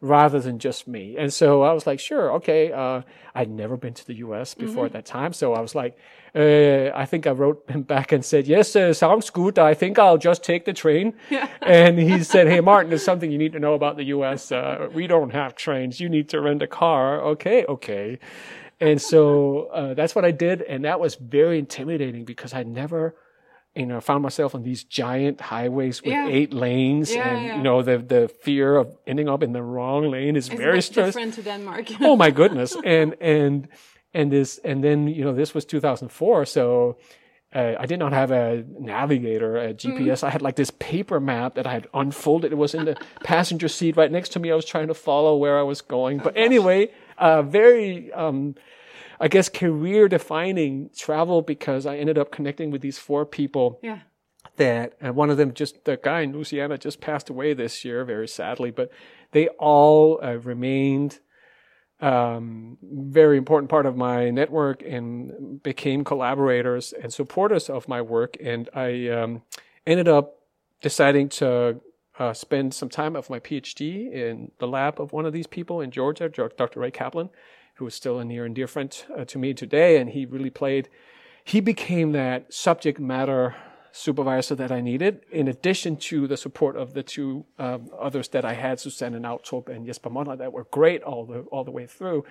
rather 0.00 0.38
than 0.40 0.58
just 0.58 0.86
me. 0.86 1.16
And 1.16 1.32
so 1.32 1.62
I 1.62 1.72
was 1.72 1.86
like, 1.86 1.98
sure, 1.98 2.32
okay. 2.34 2.72
Uh, 2.72 3.02
I'd 3.34 3.50
never 3.50 3.76
been 3.76 3.94
to 3.94 4.06
the 4.06 4.14
U.S. 4.14 4.54
before 4.54 4.86
mm-hmm. 4.86 4.86
at 4.86 4.92
that 4.92 5.06
time, 5.06 5.32
so 5.32 5.54
I 5.54 5.60
was 5.60 5.74
like, 5.74 5.96
uh, 6.34 6.90
I 6.94 7.04
think 7.04 7.26
I 7.26 7.30
wrote 7.30 7.64
him 7.70 7.82
back 7.82 8.12
and 8.12 8.24
said, 8.24 8.46
yes, 8.46 8.74
uh, 8.76 8.92
sounds 8.94 9.30
good. 9.30 9.58
I 9.58 9.74
think 9.74 9.98
I'll 9.98 10.18
just 10.18 10.44
take 10.44 10.64
the 10.64 10.72
train. 10.72 11.14
Yeah. 11.30 11.48
and 11.60 11.98
he 11.98 12.24
said, 12.24 12.46
hey, 12.48 12.60
Martin, 12.60 12.88
there's 12.88 13.04
something 13.04 13.30
you 13.30 13.38
need 13.38 13.52
to 13.52 13.60
know 13.60 13.74
about 13.74 13.96
the 13.96 14.04
U.S. 14.04 14.50
Uh, 14.50 14.88
we 14.92 15.06
don't 15.06 15.30
have 15.30 15.54
trains. 15.54 16.00
You 16.00 16.08
need 16.08 16.28
to 16.30 16.40
rent 16.40 16.62
a 16.62 16.66
car. 16.66 17.20
Okay, 17.20 17.64
okay. 17.66 18.18
And 18.80 19.00
so 19.02 19.66
uh, 19.66 19.94
that's 19.94 20.14
what 20.14 20.24
I 20.24 20.30
did, 20.30 20.62
and 20.62 20.84
that 20.84 21.00
was 21.00 21.16
very 21.16 21.58
intimidating 21.58 22.24
because 22.24 22.54
I 22.54 22.62
never 22.62 23.14
you 23.78 23.86
know, 23.86 24.00
found 24.00 24.22
myself 24.22 24.54
on 24.54 24.62
these 24.62 24.82
giant 24.84 25.40
highways 25.40 26.02
with 26.02 26.12
yeah. 26.12 26.26
eight 26.28 26.52
lanes, 26.52 27.14
yeah, 27.14 27.28
and 27.28 27.46
yeah. 27.46 27.56
you 27.56 27.62
know, 27.62 27.82
the 27.82 27.98
the 27.98 28.28
fear 28.28 28.76
of 28.76 28.96
ending 29.06 29.28
up 29.28 29.42
in 29.42 29.52
the 29.52 29.62
wrong 29.62 30.10
lane 30.10 30.36
is 30.36 30.46
Isn't 30.46 30.58
very 30.58 30.82
stressful. 30.82 31.22
Different 31.22 31.34
to 31.34 31.42
Denmark. 31.42 31.86
oh 32.00 32.16
my 32.16 32.30
goodness! 32.30 32.76
And 32.84 33.14
and 33.20 33.68
and 34.14 34.32
this 34.32 34.58
and 34.64 34.82
then 34.82 35.08
you 35.08 35.24
know 35.24 35.34
this 35.34 35.54
was 35.54 35.64
2004, 35.64 36.44
so. 36.46 36.98
Uh, 37.54 37.74
I 37.80 37.86
did 37.86 37.98
not 37.98 38.12
have 38.12 38.30
a 38.30 38.62
navigator, 38.78 39.56
a 39.56 39.72
GPS. 39.72 40.20
Mm. 40.20 40.24
I 40.24 40.28
had 40.28 40.42
like 40.42 40.56
this 40.56 40.70
paper 40.70 41.18
map 41.18 41.54
that 41.54 41.66
I 41.66 41.72
had 41.72 41.86
unfolded. 41.94 42.52
It 42.52 42.56
was 42.56 42.74
in 42.74 42.84
the 42.84 42.94
passenger 43.24 43.68
seat 43.68 43.96
right 43.96 44.12
next 44.12 44.34
to 44.34 44.38
me. 44.38 44.52
I 44.52 44.54
was 44.54 44.66
trying 44.66 44.88
to 44.88 44.94
follow 44.94 45.34
where 45.34 45.58
I 45.58 45.62
was 45.62 45.80
going. 45.80 46.18
But 46.18 46.36
anyway, 46.36 46.90
uh, 47.16 47.40
very 47.40 48.12
um, 48.12 48.54
I 49.20 49.28
guess, 49.28 49.48
career 49.48 50.08
defining 50.08 50.90
travel 50.96 51.42
because 51.42 51.86
I 51.86 51.96
ended 51.96 52.18
up 52.18 52.30
connecting 52.30 52.70
with 52.70 52.82
these 52.82 52.98
four 52.98 53.26
people 53.26 53.80
Yeah. 53.82 54.00
that 54.56 54.94
and 55.00 55.14
one 55.16 55.30
of 55.30 55.36
them 55.36 55.52
just 55.54 55.84
the 55.84 55.96
guy 55.96 56.20
in 56.20 56.32
Louisiana 56.32 56.78
just 56.78 57.00
passed 57.00 57.28
away 57.30 57.54
this 57.54 57.84
year 57.84 58.04
very 58.04 58.26
sadly 58.28 58.70
but 58.70 58.90
they 59.32 59.48
all 59.58 60.18
uh, 60.22 60.38
remained 60.38 61.20
um, 62.00 62.78
very 62.82 63.36
important 63.38 63.68
part 63.70 63.86
of 63.86 63.96
my 63.96 64.30
network 64.30 64.82
and 64.82 65.60
became 65.62 66.04
collaborators 66.04 66.92
and 66.92 67.12
supporters 67.12 67.68
of 67.68 67.88
my 67.88 68.00
work 68.00 68.36
and 68.40 68.68
I 68.74 69.08
um, 69.08 69.42
ended 69.86 70.06
up 70.08 70.36
deciding 70.80 71.28
to 71.30 71.80
uh, 72.18 72.32
spend 72.32 72.72
some 72.74 72.88
time 72.88 73.16
of 73.16 73.28
my 73.30 73.40
PhD 73.40 74.12
in 74.12 74.52
the 74.58 74.66
lab 74.68 75.00
of 75.00 75.12
one 75.12 75.26
of 75.26 75.32
these 75.32 75.46
people 75.48 75.80
in 75.80 75.90
Georgia 75.90 76.28
Dr. 76.28 76.80
Ray 76.80 76.90
Kaplan 76.92 77.30
who 77.78 77.86
is 77.86 77.94
still 77.94 78.18
a 78.18 78.24
near 78.24 78.44
and 78.44 78.54
dear 78.54 78.66
friend 78.66 79.04
uh, 79.16 79.24
to 79.24 79.38
me 79.38 79.54
today 79.54 79.98
and 79.98 80.10
he 80.10 80.26
really 80.26 80.50
played 80.50 80.88
he 81.44 81.60
became 81.60 82.12
that 82.12 82.52
subject 82.52 83.00
matter 83.00 83.56
supervisor 83.98 84.54
that 84.54 84.70
I 84.70 84.80
needed, 84.80 85.24
in 85.30 85.48
addition 85.48 85.96
to 85.96 86.26
the 86.26 86.36
support 86.36 86.76
of 86.76 86.94
the 86.94 87.02
two 87.02 87.44
um, 87.58 87.90
others 87.98 88.28
that 88.28 88.44
I 88.44 88.54
had, 88.54 88.78
Susanne 88.78 89.14
Nautrup 89.14 89.68
and 89.68 89.86
Jesper 89.86 90.10
Monrad, 90.10 90.38
that 90.38 90.52
were 90.52 90.64
great 90.70 91.02
all 91.02 91.24
the 91.26 91.40
all 91.50 91.64
the 91.64 91.70
way 91.70 91.86
through. 91.86 92.24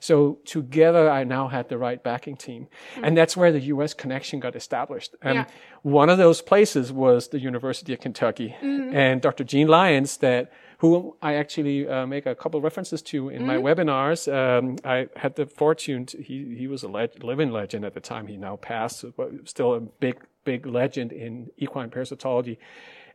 So 0.00 0.38
together, 0.44 1.10
I 1.10 1.24
now 1.24 1.48
had 1.48 1.68
the 1.68 1.78
right 1.78 2.02
backing 2.02 2.36
team, 2.36 2.68
mm. 2.96 3.00
and 3.04 3.16
that's 3.16 3.36
where 3.36 3.52
the 3.52 3.60
U.S. 3.60 3.94
connection 3.94 4.40
got 4.40 4.56
established. 4.56 5.14
And 5.22 5.36
yeah. 5.36 5.44
one 5.82 6.08
of 6.10 6.18
those 6.18 6.42
places 6.42 6.92
was 6.92 7.28
the 7.28 7.38
University 7.38 7.92
of 7.92 8.00
Kentucky, 8.00 8.56
mm. 8.60 8.94
and 8.94 9.20
Dr. 9.20 9.44
Gene 9.44 9.68
Lyons, 9.68 10.16
that 10.18 10.52
who 10.82 11.16
I 11.22 11.34
actually 11.34 11.86
uh, 11.86 12.06
make 12.06 12.26
a 12.26 12.34
couple 12.34 12.60
references 12.60 13.02
to 13.02 13.28
in 13.28 13.42
mm 13.42 13.46
my 13.46 13.56
webinars. 13.56 14.20
Um, 14.26 14.78
I 14.84 15.06
had 15.14 15.36
the 15.36 15.46
fortune, 15.46 16.06
to, 16.06 16.20
he, 16.20 16.56
he 16.58 16.66
was 16.66 16.82
a 16.82 16.88
leg- 16.88 17.22
living 17.22 17.52
legend 17.52 17.84
at 17.84 17.94
the 17.94 18.00
time. 18.00 18.26
He 18.26 18.36
now 18.36 18.56
passed, 18.56 19.04
but 19.16 19.30
still 19.44 19.74
a 19.74 19.80
big, 19.80 20.16
big 20.42 20.66
legend 20.66 21.12
in 21.12 21.52
equine 21.56 21.88
parasitology 21.88 22.56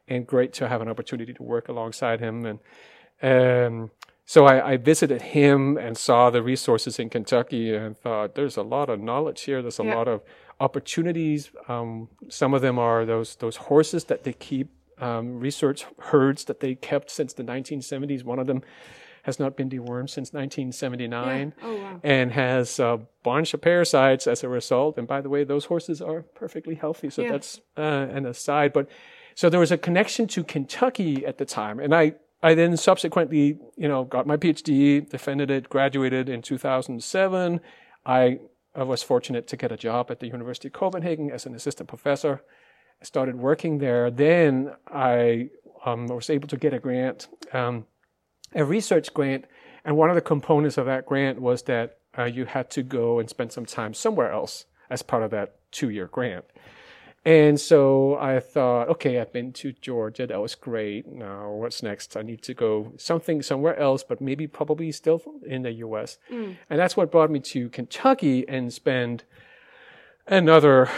and 0.08 0.26
great 0.26 0.54
to 0.54 0.70
have 0.70 0.82
an 0.82 0.88
opportunity 0.88 1.34
to 1.34 1.44
work 1.44 1.68
alongside 1.68 2.22
him. 2.22 2.46
And, 2.46 2.60
um, 3.22 3.92
so 4.26 4.46
I, 4.46 4.72
I, 4.72 4.78
visited 4.78 5.22
him 5.22 5.78
and 5.78 5.98
saw 5.98 6.30
the 6.30 6.42
resources 6.42 7.00
in 7.00 7.10
Kentucky 7.10 7.76
and 7.76 7.98
thought, 7.98 8.36
there's 8.36 8.56
a 8.56 8.64
lot 8.64 8.90
of 8.90 9.02
knowledge 9.02 9.42
here. 9.42 9.62
There's 9.62 9.80
a 9.80 9.84
yeah. 9.84 9.96
lot 9.96 10.08
of 10.08 10.22
opportunities. 10.62 11.52
Um, 11.68 12.08
some 12.30 12.54
of 12.54 12.62
them 12.62 12.80
are 12.80 13.04
those, 13.04 13.36
those 13.36 13.58
horses 13.58 14.06
that 14.06 14.24
they 14.24 14.34
keep 14.34 14.70
um, 15.00 15.40
research 15.40 15.86
herds 16.00 16.46
that 16.46 16.60
they 16.60 16.76
kept 16.76 17.10
since 17.12 17.34
the 17.34 17.44
1970s. 17.44 18.24
One 18.24 18.40
of 18.40 18.48
them 18.48 18.62
has 19.28 19.40
not 19.40 19.58
been 19.58 19.70
dewormed 19.70 20.10
since 20.10 20.32
1979 20.32 21.54
yeah. 21.58 21.68
oh, 21.68 21.76
wow. 21.76 22.00
and 22.02 22.32
has 22.32 22.80
a 22.80 23.02
bunch 23.24 23.54
of 23.54 23.60
parasites 23.60 24.26
as 24.26 24.42
a 24.42 24.48
result. 24.48 24.98
And 24.98 25.06
by 25.06 25.20
the 25.20 25.28
way, 25.28 25.44
those 25.44 25.66
horses 25.66 26.02
are 26.02 26.22
perfectly 26.22 26.76
healthy. 26.76 27.10
So 27.10 27.22
yeah. 27.22 27.34
that's 27.34 27.60
uh, 27.78 27.82
an 27.82 28.26
aside. 28.26 28.72
But 28.72 28.88
so 29.36 29.50
there 29.50 29.60
was 29.60 29.72
a 29.72 29.78
connection 29.78 30.28
to 30.28 30.46
Kentucky 30.46 31.26
at 31.26 31.40
the 31.40 31.46
time. 31.46 31.80
And 31.80 31.94
I, 31.94 32.14
I 32.42 32.54
then 32.54 32.78
subsequently, 32.78 33.60
you 33.76 33.90
know, 33.90 34.06
got 34.06 34.28
my 34.28 34.38
PhD, 34.38 35.10
defended 35.10 35.52
it, 35.52 35.70
graduated 35.70 36.30
in 36.30 36.42
2007. 36.42 37.60
I, 38.06 38.40
I 38.74 38.84
was 38.84 39.04
fortunate 39.04 39.46
to 39.48 39.58
get 39.58 39.74
a 39.74 39.78
job 39.78 40.10
at 40.10 40.22
the 40.22 40.28
University 40.28 40.70
of 40.70 40.74
Copenhagen 40.74 41.32
as 41.32 41.46
an 41.46 41.54
assistant 41.54 41.90
professor 41.90 42.44
I 43.02 43.06
started 43.06 43.36
working 43.36 43.78
there. 43.78 44.10
Then 44.10 44.74
I 44.88 45.50
um, 45.86 46.08
was 46.08 46.30
able 46.30 46.48
to 46.50 46.58
get 46.58 46.74
a 46.74 46.80
grant, 46.80 47.28
um, 47.54 47.86
a 48.54 48.66
research 48.66 49.14
grant, 49.14 49.46
and 49.86 49.96
one 49.96 50.10
of 50.10 50.16
the 50.16 50.22
components 50.22 50.78
of 50.78 50.86
that 50.86 51.06
grant 51.06 51.40
was 51.40 51.64
that 51.64 52.00
uh, 52.18 52.26
you 52.26 52.46
had 52.46 52.70
to 52.72 52.84
go 52.84 53.20
and 53.20 53.30
spend 53.30 53.52
some 53.52 53.66
time 53.66 53.94
somewhere 53.94 54.32
else 54.32 54.66
as 54.90 55.02
part 55.02 55.24
of 55.24 55.32
that 55.32 55.56
two-year 55.72 56.08
grant. 56.08 56.46
And 57.28 57.60
so 57.60 58.18
I 58.18 58.40
thought, 58.40 58.88
okay, 58.88 59.20
I've 59.20 59.34
been 59.34 59.52
to 59.54 59.74
Georgia. 59.74 60.28
That 60.28 60.42
was 60.42 60.56
great. 60.56 61.08
Now 61.08 61.52
what's 61.52 61.84
next? 61.84 62.16
I 62.16 62.22
need 62.22 62.42
to 62.44 62.54
go 62.54 62.94
something 62.98 63.42
somewhere 63.42 63.78
else, 63.78 64.02
but 64.02 64.22
maybe 64.22 64.48
probably 64.48 64.94
still 64.94 65.22
in 65.46 65.64
the 65.64 65.74
U.S. 65.74 66.20
Mm. 66.32 66.56
And 66.70 66.80
that's 66.80 66.96
what 66.96 67.12
brought 67.12 67.30
me 67.30 67.42
to 67.42 67.68
Kentucky 67.68 68.48
and 68.48 68.72
spend 68.72 69.26
another 70.26 70.90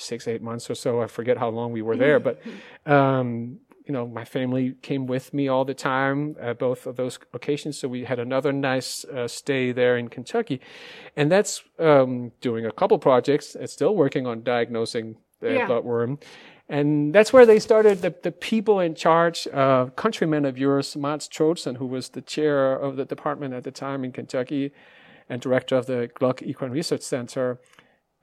six, 0.00 0.28
eight 0.28 0.42
months 0.42 0.70
or 0.70 0.74
so. 0.74 1.02
I 1.02 1.06
forget 1.06 1.38
how 1.38 1.48
long 1.48 1.72
we 1.72 1.82
were 1.82 1.96
there, 1.96 2.20
but, 2.20 2.40
um, 2.86 3.58
you 3.84 3.92
know, 3.92 4.06
my 4.06 4.24
family 4.24 4.74
came 4.82 5.06
with 5.06 5.32
me 5.32 5.48
all 5.48 5.64
the 5.64 5.74
time 5.74 6.36
at 6.40 6.58
both 6.58 6.86
of 6.86 6.96
those 6.96 7.18
occasions. 7.32 7.78
So 7.78 7.88
we 7.88 8.04
had 8.04 8.18
another 8.18 8.52
nice 8.52 9.04
uh, 9.04 9.28
stay 9.28 9.72
there 9.72 9.96
in 9.96 10.08
Kentucky. 10.08 10.60
And 11.16 11.30
that's 11.30 11.62
um, 11.78 12.32
doing 12.40 12.66
a 12.66 12.72
couple 12.72 12.98
projects. 12.98 13.54
It's 13.54 13.72
still 13.72 13.94
working 13.94 14.26
on 14.26 14.42
diagnosing 14.42 15.16
the 15.40 15.52
yeah. 15.52 15.68
bloodworm. 15.68 16.20
And 16.68 17.14
that's 17.14 17.32
where 17.32 17.46
they 17.46 17.60
started 17.60 18.02
the, 18.02 18.12
the 18.22 18.32
people 18.32 18.80
in 18.80 18.96
charge, 18.96 19.46
uh, 19.52 19.86
countrymen 19.94 20.44
of 20.44 20.58
yours, 20.58 20.96
Mats 20.96 21.28
Troedsson, 21.28 21.76
who 21.76 21.86
was 21.86 22.08
the 22.08 22.22
chair 22.22 22.72
of 22.72 22.96
the 22.96 23.04
department 23.04 23.54
at 23.54 23.62
the 23.62 23.70
time 23.70 24.02
in 24.04 24.10
Kentucky 24.10 24.72
and 25.28 25.40
director 25.40 25.76
of 25.76 25.86
the 25.86 26.10
Gluck 26.14 26.42
Equine 26.42 26.72
Research 26.72 27.02
Center 27.02 27.60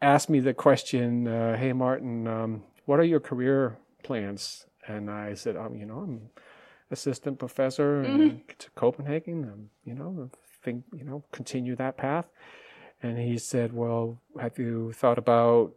asked 0.03 0.29
me 0.29 0.39
the 0.39 0.53
question, 0.53 1.27
uh, 1.27 1.57
"Hey, 1.57 1.73
Martin, 1.73 2.27
um, 2.27 2.63
what 2.85 2.99
are 2.99 3.05
your 3.05 3.19
career 3.19 3.77
plans?" 4.03 4.67
And 4.87 5.09
I 5.09 5.33
said, 5.33 5.55
um, 5.55 5.75
"You 5.75 5.85
know, 5.85 5.99
I'm 5.99 6.29
assistant 6.91 7.39
professor 7.39 8.03
mm-hmm. 8.03 8.21
in 8.21 8.41
Copenhagen. 8.75 9.43
Um, 9.45 9.69
you 9.85 9.95
know, 9.95 10.29
think 10.61 10.83
you 10.93 11.03
know, 11.03 11.23
continue 11.31 11.75
that 11.77 11.97
path." 11.97 12.27
And 13.01 13.17
he 13.17 13.37
said, 13.37 13.73
"Well, 13.73 14.19
have 14.39 14.59
you 14.59 14.91
thought 14.93 15.17
about, 15.17 15.73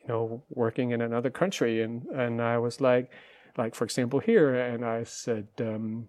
you 0.00 0.08
know, 0.08 0.42
working 0.50 0.92
in 0.92 1.00
another 1.00 1.30
country?" 1.30 1.82
And 1.82 2.06
and 2.06 2.40
I 2.40 2.58
was 2.58 2.80
like, 2.80 3.10
like 3.56 3.74
for 3.74 3.84
example 3.84 4.20
here, 4.20 4.54
and 4.54 4.84
I 4.84 5.04
said. 5.04 5.48
Um, 5.60 6.08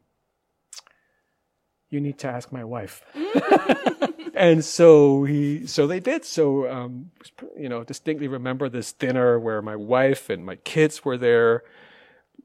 you 1.91 1.99
need 1.99 2.19
to 2.19 2.27
ask 2.27 2.51
my 2.51 2.63
wife. 2.63 3.01
and 4.39 4.63
so 4.63 5.25
he, 5.25 5.67
so 5.67 5.85
they 5.85 5.99
did. 5.99 6.23
So, 6.23 6.69
um, 6.71 7.11
you 7.57 7.67
know, 7.67 7.83
distinctly 7.83 8.27
remember 8.27 8.69
this 8.69 8.93
dinner 8.93 9.37
where 9.37 9.61
my 9.61 9.75
wife 9.75 10.29
and 10.29 10.45
my 10.45 10.55
kids 10.55 11.03
were 11.03 11.17
there. 11.17 11.63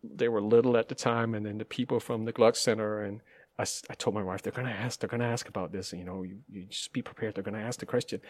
They 0.03 0.29
were 0.29 0.43
little 0.43 0.77
at 0.77 0.89
the 0.89 0.95
time, 0.95 1.35
and 1.35 1.47
then 1.47 1.59
the 1.59 1.65
people 1.65 2.01
from 2.01 2.25
the 2.25 2.33
Gluck 2.33 2.57
Center 2.57 3.03
and 3.03 3.21
I, 3.59 3.63
I 3.89 3.95
told 3.95 4.15
my 4.15 4.23
wife 4.23 4.43
they're 4.43 4.53
going 4.53 4.67
to 4.67 4.73
ask, 4.73 4.99
they're 4.99 5.09
going 5.09 5.21
to 5.21 5.27
ask 5.27 5.49
about 5.49 5.71
this. 5.71 5.93
You 5.93 6.05
know, 6.05 6.23
you, 6.23 6.39
you 6.51 6.65
just 6.65 6.93
be 6.93 7.03
prepared. 7.03 7.35
They're 7.35 7.45
going 7.45 7.55
to 7.55 7.61
ask 7.61 7.79
the 7.79 7.87
question, 7.87 8.21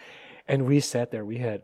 and 0.46 0.66
we 0.66 0.80
sat 0.80 1.10
there. 1.10 1.24
We 1.24 1.38
had, 1.38 1.62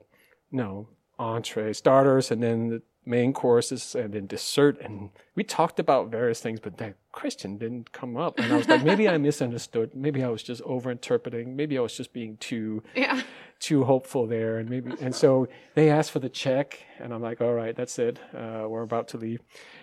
you 0.51 0.59
know, 0.59 0.89
entree 1.19 1.75
starters, 1.75 2.31
and 2.31 2.43
then 2.43 2.69
the 2.69 2.83
main 3.11 3.33
courses 3.33 3.95
and 3.95 4.15
then 4.15 4.27
dessert 4.27 4.81
and 4.81 5.11
we 5.35 5.43
talked 5.43 5.79
about 5.81 6.11
various 6.11 6.41
things 6.41 6.61
but 6.61 6.77
that 6.79 6.95
question 7.13 7.59
didn't 7.59 7.93
come 7.93 8.17
up. 8.17 8.39
And 8.39 8.53
i 8.53 8.57
was 8.57 8.69
like 8.69 8.85
maybe 8.85 9.09
i 9.09 9.17
misunderstood. 9.31 9.95
Maybe 9.95 10.23
i 10.23 10.29
was 10.29 10.43
just 10.43 10.63
overinterpreting. 10.63 11.55
Maybe 11.55 11.77
i 11.77 11.81
was 11.81 11.97
just 11.97 12.13
being 12.13 12.37
too 12.37 12.83
yeah. 12.95 13.23
too 13.59 13.85
hopeful 13.85 14.27
there. 14.27 14.59
And 14.59 14.71
maybe 14.71 14.93
and 15.01 15.15
so 15.15 15.49
they 15.75 15.91
asked 15.91 16.13
for 16.13 16.21
the 16.21 16.29
check 16.29 16.79
and 16.99 17.13
i'm 17.13 17.23
like 17.23 17.41
all 17.41 17.55
right 17.55 17.75
that's 17.75 17.99
it. 17.99 18.19
Uh, 18.35 18.65
we're 18.69 18.83
about 18.83 19.09
to 19.09 19.17
leave. 19.19 19.41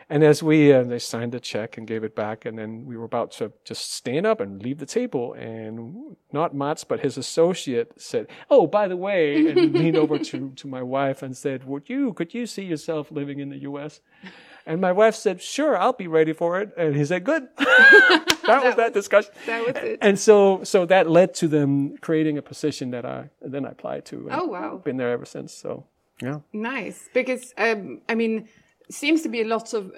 And 0.10 0.24
as 0.24 0.42
we, 0.42 0.72
uh, 0.72 0.84
they 0.84 1.00
signed 1.00 1.34
the 1.34 1.40
check 1.40 1.78
and 1.78 1.86
gave 1.86 2.06
it 2.06 2.16
back, 2.16 2.46
and 2.46 2.58
then 2.58 2.86
we 2.86 2.96
were 2.96 3.04
about 3.04 3.32
to 3.34 3.52
just 3.66 3.92
stand 3.92 4.26
up 4.26 4.40
and 4.40 4.64
leave 4.64 4.78
the 4.78 4.86
table, 4.86 5.34
and 5.34 6.16
not 6.32 6.56
Mats, 6.56 6.86
but 6.86 7.02
his 7.02 7.18
associate 7.18 7.92
said, 7.98 8.28
"Oh, 8.50 8.68
by 8.68 8.88
the 8.88 8.96
way," 8.96 9.48
and 9.48 9.74
leaned 9.74 9.98
over 9.98 10.18
to 10.30 10.52
to 10.56 10.68
my 10.68 10.82
wife 10.82 11.22
and 11.22 11.36
said, 11.36 11.66
"Would 11.66 11.90
you, 11.90 12.14
could 12.14 12.34
you 12.34 12.46
see 12.46 12.64
yourself 12.64 13.12
living 13.20 13.40
in 13.40 13.50
the 13.50 13.62
U.S.?" 13.70 14.02
And 14.68 14.82
my 14.82 14.92
wife 14.92 15.16
said, 15.16 15.42
"Sure, 15.42 15.74
I'll 15.78 16.00
be 16.06 16.08
ready 16.08 16.34
for 16.34 16.62
it." 16.62 16.70
And 16.78 16.96
he 16.96 17.06
said, 17.06 17.24
"Good." 17.24 17.44
that, 17.58 18.38
that, 18.48 18.64
was 18.64 18.76
that 18.76 18.94
discussion. 18.94 19.32
That 19.46 19.66
was 19.66 19.76
it. 19.76 20.00
And 20.02 20.20
so, 20.20 20.64
so 20.64 20.86
that 20.86 21.10
led 21.10 21.34
to 21.36 21.48
them 21.48 21.98
creating 21.98 22.38
a 22.38 22.42
position 22.42 22.92
that 22.92 23.06
I 23.06 23.30
then 23.42 23.66
I 23.66 23.72
applied 23.72 24.06
to. 24.12 24.28
oh 24.32 24.46
wow! 24.46 24.82
Been 24.84 24.98
there 24.98 25.12
ever 25.12 25.26
since. 25.26 25.54
So, 25.54 25.86
yeah. 26.22 26.40
Nice, 26.54 27.10
because 27.14 27.54
um, 27.58 28.02
I 28.10 28.16
mean 28.16 28.48
seems 28.90 29.22
to 29.22 29.30
be 29.30 29.44
lots 29.44 29.74
of 29.74 29.92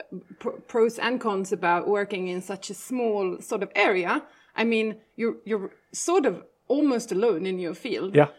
pros 0.67 0.97
and 0.99 1.21
cons 1.21 1.51
about 1.51 1.87
working 1.87 2.27
in 2.27 2.41
such 2.41 2.69
a 2.69 2.73
small 2.73 3.37
sort 3.39 3.63
of 3.63 3.69
area. 3.75 4.23
I 4.55 4.63
mean, 4.63 4.97
you're 5.15 5.37
you're 5.45 5.71
sort 5.93 6.25
of 6.25 6.43
almost 6.67 7.11
alone 7.11 7.45
in 7.45 7.59
your 7.59 7.73
field. 7.73 8.15
Yeah. 8.15 8.29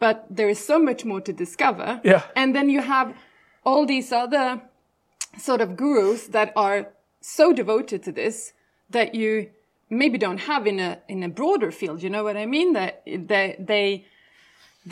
But 0.00 0.26
there 0.30 0.48
is 0.48 0.64
so 0.64 0.78
much 0.78 1.04
more 1.04 1.20
to 1.20 1.32
discover. 1.32 2.00
Yeah. 2.04 2.22
And 2.36 2.54
then 2.54 2.68
you 2.68 2.80
have 2.80 3.16
all 3.68 3.84
these 3.86 4.10
other 4.22 4.46
sort 5.48 5.60
of 5.64 5.68
gurus 5.82 6.22
that 6.36 6.48
are 6.56 6.80
so 7.20 7.52
devoted 7.60 8.00
to 8.06 8.12
this 8.20 8.52
that 8.96 9.14
you 9.20 9.30
maybe 9.90 10.16
don't 10.26 10.42
have 10.52 10.62
in 10.72 10.78
a 10.88 10.90
in 11.14 11.22
a 11.22 11.28
broader 11.40 11.70
field. 11.80 11.98
You 12.02 12.10
know 12.14 12.24
what 12.28 12.36
I 12.36 12.46
mean? 12.46 12.68
That 12.78 12.92
they 13.30 13.46
they 13.72 13.86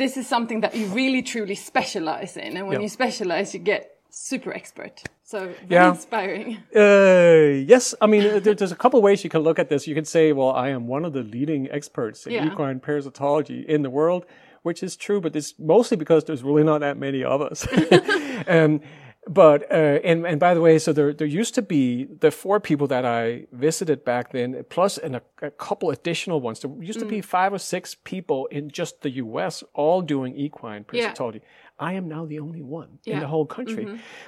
this 0.00 0.16
is 0.20 0.26
something 0.34 0.60
that 0.64 0.72
you 0.78 0.86
really 1.00 1.22
truly 1.22 1.54
specialize 1.54 2.36
in, 2.36 2.56
and 2.56 2.64
when 2.68 2.80
you 2.82 2.88
specialize, 2.88 3.54
you 3.54 3.60
get 3.74 3.82
super 4.10 4.52
expert. 4.60 4.94
So 5.24 5.38
very 5.68 5.84
Yeah. 5.84 5.90
inspiring. 5.90 6.48
Uh, 6.84 7.64
yes, 7.72 7.94
I 8.04 8.06
mean, 8.12 8.22
uh, 8.26 8.40
there, 8.44 8.54
there's 8.58 8.72
a 8.72 8.82
couple 8.84 8.98
ways 9.02 9.24
you 9.24 9.30
can 9.36 9.42
look 9.48 9.58
at 9.58 9.68
this. 9.68 9.86
You 9.90 9.94
can 10.00 10.04
say, 10.04 10.32
well, 10.38 10.52
I 10.64 10.68
am 10.76 10.82
one 10.96 11.04
of 11.08 11.12
the 11.12 11.22
leading 11.36 11.62
experts 11.78 12.26
in 12.26 12.32
Yeah. 12.32 12.46
equine 12.52 12.78
parasitology 12.80 13.60
in 13.74 13.80
the 13.86 13.90
world, 13.90 14.22
which 14.66 14.80
is 14.86 14.96
true, 14.96 15.20
but 15.20 15.34
it's 15.38 15.52
mostly 15.58 15.96
because 15.96 16.22
there's 16.26 16.42
really 16.48 16.64
not 16.64 16.80
that 16.86 16.96
many 17.06 17.24
of 17.24 17.40
us. 17.50 17.58
um, 18.48 18.80
but 19.28 19.70
uh, 19.72 19.98
and 20.04 20.24
and 20.24 20.38
by 20.38 20.54
the 20.54 20.60
way, 20.60 20.78
so 20.78 20.92
there 20.92 21.12
there 21.12 21.26
used 21.26 21.54
to 21.56 21.62
be 21.62 22.04
the 22.20 22.30
four 22.30 22.60
people 22.60 22.86
that 22.86 23.04
I 23.04 23.46
visited 23.52 24.04
back 24.04 24.30
then, 24.32 24.64
plus 24.68 24.98
and 24.98 25.16
a, 25.16 25.22
a 25.42 25.50
couple 25.50 25.90
additional 25.90 26.40
ones. 26.40 26.60
There 26.60 26.70
used 26.80 27.00
to 27.00 27.06
be 27.06 27.20
five 27.20 27.52
or 27.52 27.58
six 27.58 27.96
people 28.04 28.46
in 28.46 28.70
just 28.70 29.00
the 29.02 29.10
U.S. 29.10 29.64
all 29.74 30.00
doing 30.02 30.36
equine 30.36 30.84
Yeah. 30.92 31.10
parasitology. 31.12 31.40
I 31.78 31.94
am 31.94 32.06
now 32.08 32.24
the 32.24 32.38
only 32.38 32.62
one 32.62 32.98
in 33.04 33.20
the 33.20 33.26
whole 33.26 33.46
country, 33.46 33.84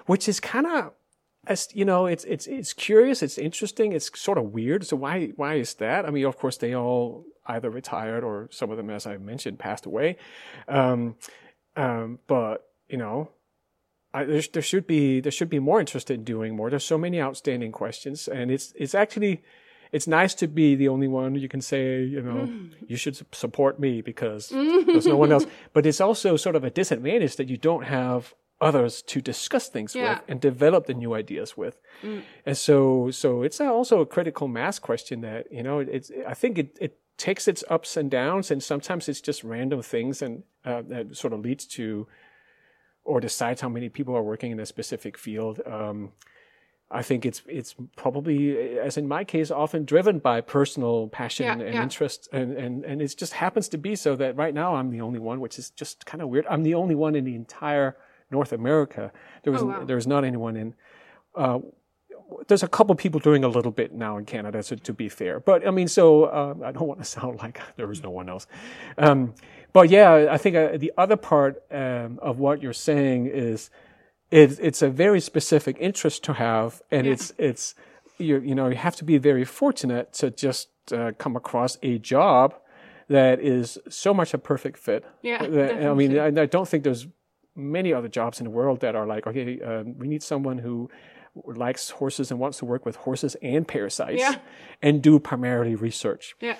which 0.06 0.28
is 0.28 0.40
kind 0.40 0.66
of 0.66 0.92
as 1.46 1.68
you 1.72 1.84
know, 1.84 2.06
it's 2.06 2.24
it's 2.24 2.46
it's 2.48 2.72
curious, 2.72 3.22
it's 3.22 3.38
interesting, 3.38 3.92
it's 3.92 4.10
sort 4.20 4.36
of 4.36 4.52
weird. 4.52 4.84
So 4.84 4.96
why 4.96 5.28
why 5.36 5.54
is 5.54 5.74
that? 5.74 6.06
I 6.06 6.10
mean, 6.10 6.26
of 6.26 6.36
course, 6.36 6.56
they 6.58 6.74
all 6.74 7.24
either 7.46 7.70
retired 7.70 8.24
or 8.24 8.48
some 8.50 8.70
of 8.72 8.76
them, 8.76 8.90
as 8.90 9.06
I 9.06 9.16
mentioned, 9.16 9.58
passed 9.60 9.86
away. 9.86 10.16
Um, 10.66 11.14
um, 11.76 12.18
but 12.26 12.66
you 12.88 12.98
know, 12.98 13.30
I, 14.14 14.24
there, 14.24 14.42
there 14.52 14.62
should 14.62 14.86
be 14.86 15.20
there 15.20 15.32
should 15.32 15.50
be 15.50 15.58
more 15.58 15.80
interest 15.80 16.10
in 16.10 16.24
doing 16.24 16.56
more. 16.56 16.70
There's 16.70 16.84
so 16.84 16.98
many 16.98 17.20
outstanding 17.20 17.72
questions, 17.72 18.28
and 18.28 18.50
it's 18.50 18.72
it's 18.76 18.94
actually 18.94 19.42
it's 19.92 20.06
nice 20.06 20.34
to 20.34 20.46
be 20.46 20.74
the 20.74 20.88
only 20.88 21.08
one 21.08 21.34
you 21.34 21.48
can 21.48 21.60
say 21.60 22.02
you 22.02 22.22
know 22.22 22.48
you 22.86 22.96
should 22.96 23.16
support 23.34 23.78
me 23.78 24.00
because 24.02 24.48
there's 24.86 25.06
no 25.06 25.16
one 25.16 25.32
else. 25.32 25.46
But 25.72 25.86
it's 25.86 26.00
also 26.00 26.36
sort 26.36 26.56
of 26.56 26.64
a 26.64 26.70
disadvantage 26.70 27.36
that 27.36 27.48
you 27.48 27.56
don't 27.56 27.84
have 27.84 28.34
others 28.60 29.02
to 29.02 29.20
discuss 29.20 29.68
things 29.68 29.94
Yeah. 29.94 30.14
with 30.14 30.22
and 30.28 30.40
develop 30.40 30.86
the 30.86 30.94
new 30.94 31.14
ideas 31.14 31.56
with. 31.56 31.78
And 32.46 32.56
so 32.56 33.10
so 33.10 33.42
it's 33.42 33.60
also 33.60 34.00
a 34.00 34.06
critical 34.06 34.48
mass 34.48 34.78
question 34.78 35.20
that 35.20 35.52
you 35.52 35.62
know 35.62 35.80
it's 35.80 36.10
I 36.26 36.34
think 36.34 36.58
it 36.58 36.76
it 36.80 36.98
takes 37.18 37.46
its 37.48 37.62
ups 37.68 37.96
and 37.96 38.10
downs 38.10 38.50
and 38.50 38.62
sometimes 38.62 39.08
it's 39.08 39.20
just 39.20 39.44
random 39.44 39.82
things 39.82 40.22
and 40.22 40.44
uh, 40.64 40.82
that 40.88 41.16
sort 41.16 41.32
of 41.32 41.40
leads 41.40 41.66
to 41.66 42.06
or 43.08 43.20
decides 43.20 43.60
how 43.60 43.68
many 43.68 43.88
people 43.88 44.14
are 44.16 44.22
working 44.32 44.50
in 44.52 44.60
a 44.60 44.66
specific 44.66 45.18
field. 45.18 45.60
Um, 45.66 46.12
I 46.90 47.02
think 47.02 47.26
it's 47.26 47.42
it's 47.46 47.74
probably, 47.96 48.38
as 48.88 48.96
in 48.96 49.06
my 49.08 49.22
case, 49.24 49.50
often 49.50 49.84
driven 49.84 50.18
by 50.20 50.40
personal 50.40 51.08
passion 51.08 51.44
Yeah, 51.46 51.52
and 51.66 51.74
yeah. 51.74 51.82
interest, 51.82 52.28
and, 52.32 52.48
and 52.64 52.84
and 52.84 53.02
it 53.02 53.14
just 53.18 53.32
happens 53.34 53.68
to 53.68 53.78
be 53.78 53.96
so 53.96 54.16
that 54.16 54.36
right 54.36 54.54
now 54.54 54.76
I'm 54.76 54.90
the 54.90 55.02
only 55.02 55.18
one, 55.30 55.38
which 55.40 55.58
is 55.58 55.70
just 55.70 56.06
kind 56.06 56.22
of 56.22 56.28
weird. 56.30 56.46
I'm 56.48 56.62
the 56.62 56.74
only 56.74 56.94
one 56.94 57.14
in 57.18 57.24
the 57.24 57.34
entire 57.34 57.96
North 58.30 58.52
America. 58.52 59.12
There 59.42 59.52
was 59.52 59.62
Oh, 59.62 59.66
wow. 59.66 59.84
there's 59.84 60.06
not 60.06 60.24
anyone 60.24 60.56
in. 60.56 60.74
Uh, 61.34 61.58
there's 62.48 62.62
a 62.62 62.68
couple 62.68 62.94
people 62.94 63.20
doing 63.20 63.44
a 63.44 63.48
little 63.48 63.72
bit 63.72 63.92
now 63.92 64.18
in 64.18 64.24
Canada, 64.24 64.62
so 64.62 64.76
to 64.76 64.92
be 64.92 65.08
fair. 65.08 65.40
But 65.40 65.66
I 65.66 65.70
mean, 65.70 65.88
so 65.88 66.24
uh, 66.24 66.54
I 66.68 66.72
don't 66.72 66.88
want 66.88 67.00
to 67.00 67.04
sound 67.16 67.38
like 67.44 67.60
there 67.76 67.90
is 67.92 68.02
no 68.02 68.10
one 68.10 68.28
else. 68.28 68.46
Um, 68.98 69.34
but 69.78 69.86
yeah, 69.90 70.10
I 70.36 70.38
think 70.42 70.54
uh, 70.56 70.76
the 70.84 70.92
other 71.02 71.16
part 71.16 71.52
um, 71.70 72.18
of 72.28 72.34
what 72.44 72.56
you're 72.62 72.80
saying 72.90 73.20
is 73.48 73.70
it, 74.40 74.58
it's 74.68 74.82
a 74.82 74.90
very 75.04 75.20
specific 75.20 75.74
interest 75.88 76.18
to 76.24 76.32
have, 76.46 76.70
and 76.94 77.06
it's 77.12 77.26
it's 77.48 77.64
you 78.26 78.34
you 78.48 78.54
know 78.58 78.66
you 78.72 78.76
have 78.88 78.96
to 78.96 79.04
be 79.12 79.16
very 79.30 79.44
fortunate 79.44 80.06
to 80.20 80.26
just 80.46 80.68
uh, 80.92 81.12
come 81.22 81.34
across 81.42 81.72
a 81.82 81.92
job 82.14 82.46
that 83.16 83.36
is 83.40 83.78
so 83.88 84.10
much 84.12 84.34
a 84.34 84.38
perfect 84.38 84.76
fit. 84.86 85.02
Yeah, 85.22 85.46
That- 85.56 85.86
I 85.90 85.94
mean, 86.00 86.18
I, 86.18 86.26
I 86.44 86.46
don't 86.46 86.68
think 86.70 86.84
there's 86.84 87.06
many 87.78 87.90
other 87.98 88.08
jobs 88.18 88.40
in 88.40 88.44
the 88.44 88.54
world 88.60 88.80
that 88.80 88.94
are 88.94 89.06
like, 89.14 89.26
okay, 89.30 89.60
um, 89.70 89.96
we 90.00 90.06
need 90.08 90.22
someone 90.22 90.58
who 90.58 90.90
likes 91.66 91.90
horses 92.00 92.30
and 92.30 92.38
wants 92.40 92.58
to 92.58 92.64
work 92.72 92.84
with 92.86 92.96
horses 93.06 93.36
and 93.42 93.66
parasites 93.66 94.20
Yeah. 94.24 94.34
and 94.82 95.02
do 95.02 95.18
primarily 95.18 95.74
research. 95.88 96.24
Yeah, 96.40 96.56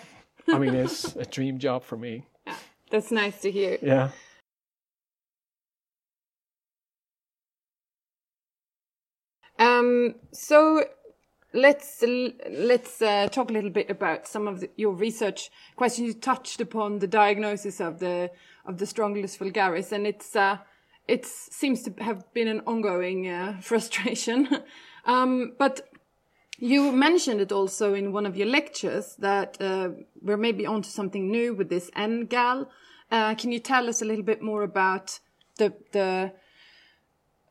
I 0.57 0.59
mean, 0.59 0.75
it's 0.85 1.17
a 1.17 1.25
dream 1.37 1.59
job 1.59 1.83
for 1.85 1.97
me. 1.97 2.25
That's 2.91 3.11
nice 3.11 3.41
to 3.43 3.51
hear. 3.51 3.79
Yeah. 3.83 4.11
Um, 9.59 10.15
so 10.33 10.85
let's 11.53 12.05
let's 12.51 13.03
uh, 13.03 13.29
talk 13.29 13.51
a 13.51 13.53
little 13.53 13.71
bit 13.71 13.91
about 13.91 14.27
some 14.27 14.47
of 14.47 14.61
the, 14.61 14.71
your 14.77 14.93
research 14.93 15.51
questions. 15.77 16.09
You 16.09 16.15
touched 16.15 16.61
upon 16.61 17.01
the 17.01 17.07
diagnosis 17.09 17.81
of 17.81 17.99
the 17.99 18.31
of 18.65 18.79
the 18.79 18.85
Strongylus 18.85 19.37
vulgaris, 19.37 19.93
and 19.93 20.07
it's 20.07 20.37
uh, 20.37 20.59
it 21.07 21.27
seems 21.27 21.83
to 21.83 21.95
have 22.03 22.33
been 22.35 22.49
an 22.49 22.63
ongoing 22.67 23.29
uh, 23.29 23.59
frustration. 23.63 24.49
um, 25.05 25.55
but 25.59 25.88
you 26.59 26.93
mentioned 26.93 27.41
it 27.41 27.53
also 27.53 27.95
in 27.95 28.13
one 28.13 28.27
of 28.27 28.37
your 28.37 28.49
lectures 28.49 29.15
that 29.19 29.57
uh, 29.61 29.91
we're 30.21 30.37
maybe 30.37 30.67
onto 30.67 30.89
something 30.89 31.31
new 31.31 31.55
with 31.55 31.69
this 31.69 31.91
NGAL. 31.97 32.67
Uh, 33.11 33.35
can 33.35 33.53
you 33.53 33.61
tell 33.61 33.89
us 33.89 34.03
a 34.03 34.05
little 34.05 34.25
bit 34.25 34.43
more 34.43 34.63
about 34.63 35.19
the 35.57 35.73
the 35.93 36.33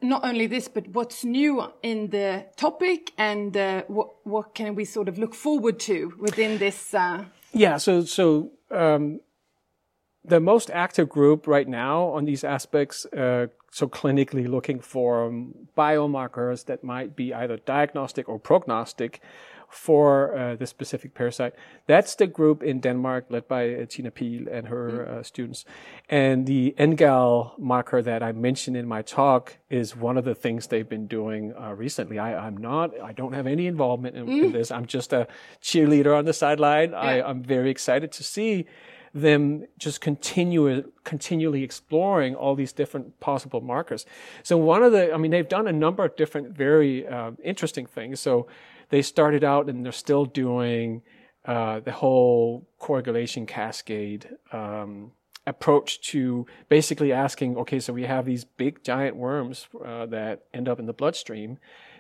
not 0.02 0.24
only 0.24 0.46
this, 0.46 0.68
but 0.68 0.88
what's 0.90 1.24
new 1.24 1.64
in 1.82 2.10
the 2.10 2.46
topic 2.56 3.12
and 3.18 3.58
uh, 3.58 3.84
what 3.88 4.10
what 4.24 4.54
can 4.54 4.76
we 4.76 4.86
sort 4.86 5.08
of 5.08 5.18
look 5.18 5.34
forward 5.34 5.80
to 5.80 6.14
within 6.20 6.58
this? 6.58 6.94
Uh, 6.94 7.26
Yeah, 7.54 7.78
so 7.78 8.04
so 8.04 8.52
um, 8.72 9.22
the 10.28 10.40
most 10.40 10.70
active 10.72 11.10
group 11.10 11.48
right 11.48 11.68
now 11.68 12.08
on 12.08 12.26
these 12.26 12.44
aspects, 12.44 13.06
uh, 13.08 13.48
so 13.72 13.88
clinically 13.88 14.48
looking 14.48 14.80
for 14.80 15.26
um, 15.26 15.54
biomarkers 15.78 16.66
that 16.66 16.84
might 16.84 17.16
be 17.16 17.34
either 17.34 17.58
diagnostic 17.58 18.28
or 18.28 18.38
prognostic 18.38 19.22
for 19.70 20.38
uh, 20.38 20.56
the 20.56 20.66
specific 20.66 21.14
parasite. 21.14 21.54
That's 21.88 22.16
the 22.16 22.28
group 22.28 22.64
in 22.64 22.80
Denmark 22.80 23.26
led 23.30 23.48
by 23.48 23.74
uh, 23.74 23.86
Tina 23.86 24.12
Pihl 24.12 24.48
and 24.50 24.68
her 24.68 25.08
uh, 25.08 25.24
students. 25.24 25.66
And 26.10 26.46
the 26.46 26.74
NGAL 26.78 27.60
marker 27.60 28.02
that 28.02 28.24
I 28.24 28.32
mentioned 28.32 28.78
in 28.78 28.88
my 28.88 29.02
talk 29.02 29.58
is 29.70 29.96
one 29.96 30.18
of 30.18 30.24
the 30.24 30.36
things 30.36 30.68
they've 30.68 30.88
been 30.88 31.08
doing 31.08 31.54
uh, 31.54 31.74
recently. 31.74 32.18
I, 32.18 32.48
I'm 32.48 32.56
not, 32.56 32.98
I 33.02 33.12
don't 33.12 33.34
have 33.34 33.46
any 33.46 33.68
involvement 33.68 34.16
in, 34.16 34.30
in 34.30 34.52
this. 34.54 34.72
I'm 34.72 34.86
just 34.86 35.12
a 35.12 35.28
cheerleader 35.62 36.18
on 36.18 36.24
the 36.26 36.34
sideline. 36.34 36.94
I, 36.94 37.22
I'm 37.22 37.44
very 37.44 37.70
excited 37.70 38.12
to 38.14 38.24
see 38.24 38.68
them 39.14 39.66
just 39.78 40.02
continue 40.02 40.92
continually 41.04 41.64
exploring 41.64 42.36
all 42.36 42.56
these 42.56 42.74
different 42.74 43.20
possible 43.20 43.62
markers. 43.62 44.06
So 44.44 44.58
one 44.58 44.84
of 44.84 44.92
the, 44.92 45.14
I 45.14 45.18
mean, 45.18 45.32
they've 45.32 45.48
done 45.48 45.68
a 45.68 45.74
number 45.74 46.04
of 46.06 46.16
different 46.16 46.56
very 46.56 47.08
uh, 47.08 47.32
interesting 47.44 47.86
things. 47.86 48.20
So 48.20 48.48
they 48.90 49.02
started 49.02 49.44
out 49.44 49.70
and 49.70 49.86
they're 49.86 49.92
still 49.92 50.26
doing 50.26 51.02
uh, 51.46 51.80
the 51.80 51.92
whole 51.92 52.68
coagulation 52.80 53.46
cascade 53.46 54.30
um, 54.52 55.12
approach 55.46 56.02
to 56.02 56.46
basically 56.68 57.14
asking, 57.14 57.58
okay, 57.58 57.80
so 57.80 57.94
we 57.94 58.04
have 58.04 58.26
these 58.26 58.44
big 58.44 58.84
giant 58.84 59.16
worms 59.16 59.68
uh, 59.84 60.06
that 60.08 60.44
end 60.54 60.68
up 60.68 60.80
in 60.80 60.86
the 60.86 60.94
bloodstream. 60.94 61.58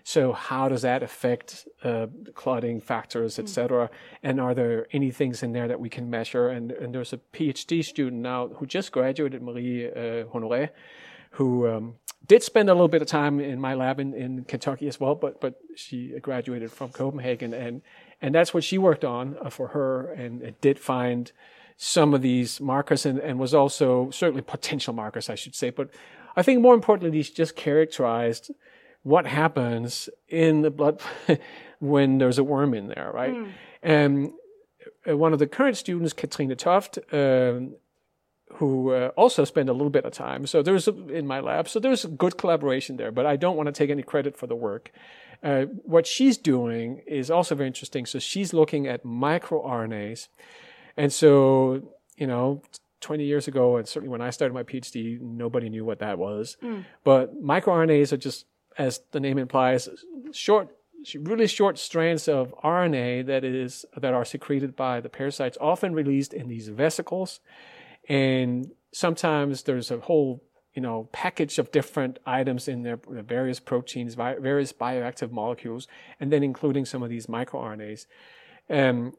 So 0.07 0.31
how 0.31 0.69
does 0.69 0.83
that 0.83 1.03
affect 1.03 1.67
uh, 1.83 2.07
clotting 2.33 2.79
factors, 2.79 3.37
et 3.37 3.49
cetera? 3.49 3.89
And 4.23 4.39
are 4.39 4.53
there 4.53 4.87
any 4.93 5.11
things 5.11 5.43
in 5.43 5.51
there 5.51 5.67
that 5.67 5.81
we 5.81 5.89
can 5.89 6.09
measure? 6.09 6.47
And, 6.47 6.71
and 6.71 6.95
there's 6.95 7.11
a 7.11 7.19
PhD 7.33 7.83
student 7.83 8.21
now 8.21 8.47
who 8.47 8.65
just 8.65 8.93
graduated, 8.93 9.41
Marie 9.41 9.85
uh, 9.85 10.23
Honoré, 10.33 10.69
who 11.31 11.67
um, 11.67 11.95
did 12.25 12.41
spend 12.41 12.69
a 12.69 12.73
little 12.73 12.87
bit 12.87 13.01
of 13.01 13.09
time 13.09 13.41
in 13.41 13.59
my 13.59 13.73
lab 13.73 13.99
in, 13.99 14.13
in 14.13 14.45
Kentucky 14.45 14.87
as 14.87 14.97
well, 14.97 15.13
but 15.13 15.41
but 15.41 15.59
she 15.75 16.17
graduated 16.21 16.71
from 16.71 16.89
Copenhagen, 16.91 17.53
and 17.53 17.81
and 18.21 18.33
that's 18.33 18.53
what 18.53 18.63
she 18.63 18.77
worked 18.77 19.03
on 19.03 19.35
uh, 19.41 19.49
for 19.49 19.67
her, 19.75 20.13
and 20.13 20.41
it 20.41 20.61
did 20.61 20.79
find 20.79 21.33
some 21.75 22.13
of 22.13 22.21
these 22.21 22.61
markers, 22.61 23.05
and, 23.05 23.19
and 23.19 23.39
was 23.39 23.53
also 23.53 24.09
certainly 24.11 24.41
potential 24.41 24.93
markers, 24.93 25.29
I 25.29 25.35
should 25.35 25.53
say, 25.53 25.69
but 25.69 25.89
I 26.37 26.43
think 26.43 26.61
more 26.61 26.75
importantly, 26.75 27.21
she 27.23 27.33
just 27.33 27.57
characterized 27.57 28.51
what 29.07 29.25
happens 29.25 30.09
in 30.27 30.61
the 30.65 30.71
blood 30.79 31.01
when 31.79 32.17
there's 32.19 32.37
a 32.37 32.43
worm 32.43 32.73
in 32.73 32.87
there, 32.87 33.09
right? 33.13 33.35
And 33.81 34.31
uh, 35.07 35.15
one 35.15 35.31
of 35.33 35.39
the 35.39 35.47
current 35.47 35.77
students, 35.77 36.13
Katrine 36.13 36.55
Toft, 36.55 36.99
um, 37.11 37.75
who 38.55 38.91
uh, 38.91 39.09
also 39.21 39.45
spent 39.45 39.69
a 39.69 39.73
little 39.73 39.89
bit 39.97 40.05
of 40.05 40.13
time. 40.13 40.45
So 40.47 40.61
there's 40.61 40.87
a, 40.87 40.95
in 41.19 41.25
my 41.27 41.39
lab. 41.39 41.67
So 41.69 41.79
there's 41.79 42.03
a 42.05 42.07
good 42.23 42.37
collaboration 42.37 42.97
there, 42.97 43.11
but 43.11 43.25
I 43.25 43.35
don't 43.43 43.55
want 43.57 43.67
to 43.67 43.73
take 43.79 43.89
any 43.89 44.03
credit 44.03 44.37
for 44.37 44.47
the 44.47 44.55
work. 44.55 44.91
Uh, 45.43 45.65
what 45.83 46.05
she's 46.07 46.37
doing 46.37 47.01
is 47.05 47.29
also 47.29 47.55
very 47.55 47.67
interesting. 47.67 48.05
So 48.05 48.19
she's 48.19 48.53
looking 48.53 48.87
at 48.87 49.03
microRNAs, 49.05 50.27
and 50.95 51.13
so 51.13 51.83
you 52.17 52.27
know, 52.27 52.61
20 53.01 53.23
years 53.23 53.47
ago, 53.47 53.77
and 53.77 53.87
certainly 53.87 54.09
when 54.11 54.21
I 54.21 54.31
started 54.31 54.53
my 54.53 54.63
PhD, 54.63 55.21
nobody 55.21 55.69
knew 55.69 55.85
what 55.85 55.99
that 55.99 56.17
was. 56.17 56.57
But 57.03 57.41
microRNAs 57.41 58.11
are 58.11 58.17
just, 58.17 58.45
as 58.77 59.01
the 59.11 59.19
name 59.19 59.37
implies, 59.37 59.89
short 60.31 60.69
really 61.15 61.47
short 61.47 61.77
strands 61.77 62.27
of 62.27 62.53
RNA 62.63 63.27
that 63.27 63.43
is 63.43 63.85
that 63.95 64.13
are 64.13 64.25
secreted 64.25 64.75
by 64.75 64.99
the 64.99 65.09
parasites, 65.09 65.57
often 65.61 65.93
released 65.93 66.33
in 66.33 66.47
these 66.47 66.67
vesicles, 66.69 67.39
and 68.09 68.71
sometimes 68.91 69.63
there's 69.63 69.91
a 69.91 69.99
whole 69.99 70.43
you 70.77 70.81
know, 70.81 71.09
package 71.11 71.57
of 71.57 71.71
different 71.71 72.19
items 72.23 72.67
in 72.67 72.83
their 72.83 72.99
various 73.07 73.59
proteins, 73.59 74.13
various 74.13 74.71
bioactive 74.71 75.31
molecules, 75.31 75.87
and 76.19 76.31
then 76.31 76.43
including 76.43 76.85
some 76.85 77.01
of 77.01 77.09
these 77.09 77.25
microRNAs. 77.25 78.05
Um, 78.69 79.13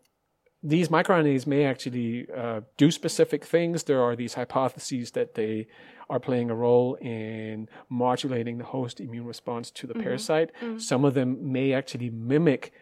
these 0.63 0.89
microRNAs 0.89 1.47
may 1.47 1.65
actually 1.65 2.27
uh, 2.37 2.61
do 2.77 2.91
specific 2.91 3.45
things. 3.45 3.85
There 3.85 4.03
are 4.03 4.17
these 4.17 4.35
hypotheses 4.35 5.13
that 5.13 5.35
they 5.35 5.69
are 6.11 6.19
playing 6.19 6.51
a 6.51 6.55
role 6.55 6.95
in 6.97 7.69
modulating 7.89 8.59
the 8.59 8.65
host 8.65 9.01
immune 9.01 9.27
response 9.27 9.71
to 9.71 9.87
the 9.87 9.95
mm-hmm. 9.95 10.03
parasite. 10.03 10.51
Mm-hmm. 10.61 10.79
Some 10.79 11.05
of 11.05 11.15
them 11.15 11.53
may 11.53 11.73
actually 11.73 12.11
mimic 12.11 12.73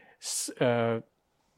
uh, 0.60 1.00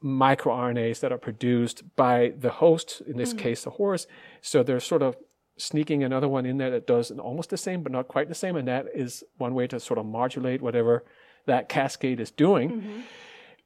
microRNAs 0.03 0.99
that 0.99 1.11
are 1.11 1.17
produced 1.17 1.83
by 1.95 2.33
the 2.37 2.49
host, 2.49 3.01
in 3.07 3.17
this 3.17 3.29
mm-hmm. 3.29 3.39
case, 3.39 3.63
the 3.63 3.71
horse. 3.71 4.07
So 4.41 4.63
they're 4.63 4.79
sort 4.79 5.01
of 5.03 5.15
sneaking 5.57 6.03
another 6.03 6.27
one 6.27 6.45
in 6.45 6.57
there 6.57 6.71
that 6.71 6.87
does 6.87 7.11
almost 7.11 7.49
the 7.49 7.57
same, 7.57 7.83
but 7.83 7.91
not 7.91 8.07
quite 8.07 8.29
the 8.29 8.35
same. 8.35 8.55
And 8.55 8.67
that 8.67 8.87
is 8.93 9.23
one 9.37 9.53
way 9.53 9.67
to 9.67 9.79
sort 9.79 9.99
of 9.99 10.05
modulate 10.05 10.61
whatever 10.61 11.05
that 11.45 11.69
cascade 11.69 12.19
is 12.19 12.31
doing. 12.31 13.03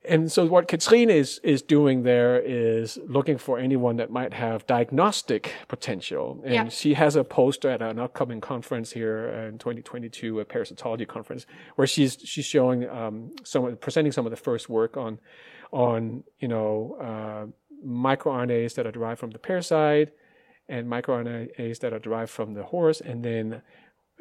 And 0.06 0.32
so 0.32 0.46
what 0.46 0.68
Katrine 0.68 1.10
is 1.10 1.40
is 1.44 1.62
doing 1.62 2.04
there 2.04 2.40
is 2.40 3.00
looking 3.08 3.38
for 3.38 3.58
anyone 3.58 3.96
that 3.98 4.12
might 4.12 4.34
have 4.34 4.68
diagnostic 4.68 5.54
potential, 5.70 6.42
and 6.44 6.54
yeah. 6.54 6.68
she 6.68 6.94
has 6.96 7.16
a 7.16 7.24
poster 7.24 7.70
at 7.70 7.82
an 7.82 8.00
upcoming 8.00 8.42
conference 8.42 8.92
here 8.92 9.28
in 9.30 9.58
2022, 9.60 10.42
a 10.42 10.46
parasitology 10.46 11.08
conference, 11.08 11.46
where 11.76 11.88
she's 11.88 12.18
she's 12.24 12.46
showing 12.46 12.90
um, 12.90 13.32
some 13.44 13.78
presenting 13.78 14.12
some 14.12 14.26
of 14.26 14.32
the 14.32 14.38
first 14.38 14.68
work 14.68 14.98
on 14.98 15.20
on 15.72 16.24
you 16.40 16.50
know 16.50 16.98
uh, 17.00 17.88
microRNAs 17.88 18.76
that 18.76 18.86
are 18.86 18.92
derived 18.92 19.20
from 19.20 19.32
the 19.32 19.40
parasite 19.40 20.10
and 20.68 20.88
microRNAs 20.88 21.80
that 21.80 21.94
are 21.94 22.00
derived 22.00 22.32
from 22.32 22.54
the 22.54 22.64
horse, 22.64 23.00
and 23.00 23.24
then 23.24 23.62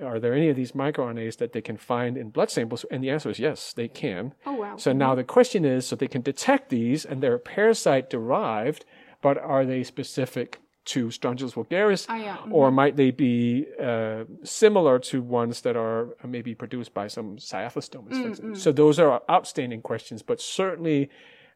are 0.00 0.18
there 0.18 0.34
any 0.34 0.48
of 0.48 0.56
these 0.56 0.72
microRNAs 0.72 1.36
that 1.38 1.52
they 1.52 1.60
can 1.60 1.76
find 1.76 2.16
in 2.16 2.30
blood 2.30 2.50
samples? 2.50 2.84
And 2.90 3.02
the 3.02 3.10
answer 3.10 3.30
is 3.30 3.38
yes, 3.38 3.72
they 3.72 3.88
can. 3.88 4.34
Oh, 4.46 4.54
wow. 4.54 4.76
So 4.76 4.92
now 4.92 5.14
the 5.14 5.24
question 5.24 5.64
is 5.64 5.86
so 5.86 5.96
they 5.96 6.08
can 6.08 6.22
detect 6.22 6.70
these 6.70 7.04
and 7.04 7.22
they're 7.22 7.38
parasite 7.38 8.08
derived, 8.08 8.84
but 9.20 9.38
are 9.38 9.64
they 9.64 9.82
specific 9.82 10.60
to 10.84 11.08
Strongylus 11.08 11.54
vulgaris? 11.54 12.06
Oh, 12.08 12.14
yeah. 12.14 12.36
mm-hmm. 12.36 12.52
Or 12.52 12.70
might 12.70 12.96
they 12.96 13.10
be 13.10 13.66
uh, 13.80 14.24
similar 14.42 14.98
to 15.00 15.22
ones 15.22 15.60
that 15.60 15.76
are 15.76 16.08
maybe 16.26 16.54
produced 16.54 16.94
by 16.94 17.06
some 17.06 17.36
Cyathostomas, 17.36 18.08
mm-hmm. 18.08 18.22
for 18.22 18.28
instance? 18.28 18.62
So 18.62 18.72
those 18.72 18.98
are 18.98 19.22
outstanding 19.30 19.82
questions, 19.82 20.22
but 20.22 20.40
certainly 20.40 21.10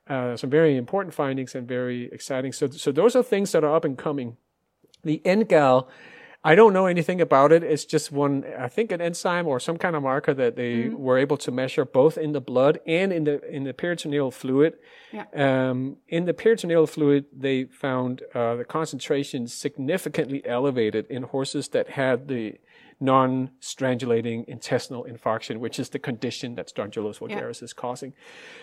uh, 0.09 0.37
some 0.37 0.51
very 0.51 0.77
important 0.77 1.15
findings 1.15 1.55
and 1.55 1.67
very 1.67 2.09
exciting. 2.13 2.53
So, 2.53 2.69
so 2.69 2.93
those 2.93 3.17
are 3.17 3.23
things 3.23 3.53
that 3.53 3.65
are 3.65 3.75
up 3.75 3.85
and 3.85 3.99
coming. 3.99 4.37
The 5.03 5.21
NGAL 5.25 5.89
I 6.47 6.55
don't 6.55 6.73
know 6.73 6.87
anything 6.87 7.21
about 7.21 7.51
it. 7.51 7.65
It's 7.65 7.85
just 7.85 8.13
one, 8.13 8.45
I 8.57 8.69
think, 8.69 8.93
an 8.93 9.01
enzyme 9.01 9.49
or 9.49 9.59
some 9.59 9.79
kind 9.79 9.97
of 9.97 10.03
marker 10.03 10.33
that 10.33 10.55
they 10.55 10.75
mm-hmm. 10.85 10.97
were 10.97 11.19
able 11.19 11.37
to 11.39 11.51
measure 11.51 11.85
both 11.85 12.17
in 12.17 12.31
the 12.33 12.41
blood 12.41 12.79
and 12.87 13.13
in 13.13 13.25
the 13.25 13.37
in 13.57 13.65
the 13.65 13.75
peritoneal 13.75 14.31
fluid. 14.31 14.75
Yeah. 15.13 15.27
Um, 15.35 15.97
in 16.09 16.25
the 16.25 16.35
peritoneal 16.35 16.87
fluid, 16.87 17.25
they 17.37 17.65
found 17.65 18.23
uh, 18.33 18.55
the 18.55 18.65
concentration 18.65 19.49
significantly 19.49 20.41
elevated 20.47 21.07
in 21.09 21.25
horses 21.25 21.69
that 21.69 21.91
had 21.91 22.29
the 22.29 22.59
non-strangulating 23.01 24.45
intestinal 24.47 25.05
infarction, 25.05 25.59
which 25.59 25.79
is 25.79 25.91
the 25.91 25.99
condition 25.99 26.55
that 26.55 26.73
Strongylus 26.73 27.19
vulgaris 27.19 27.61
yeah. 27.61 27.65
is 27.65 27.73
causing. 27.73 28.15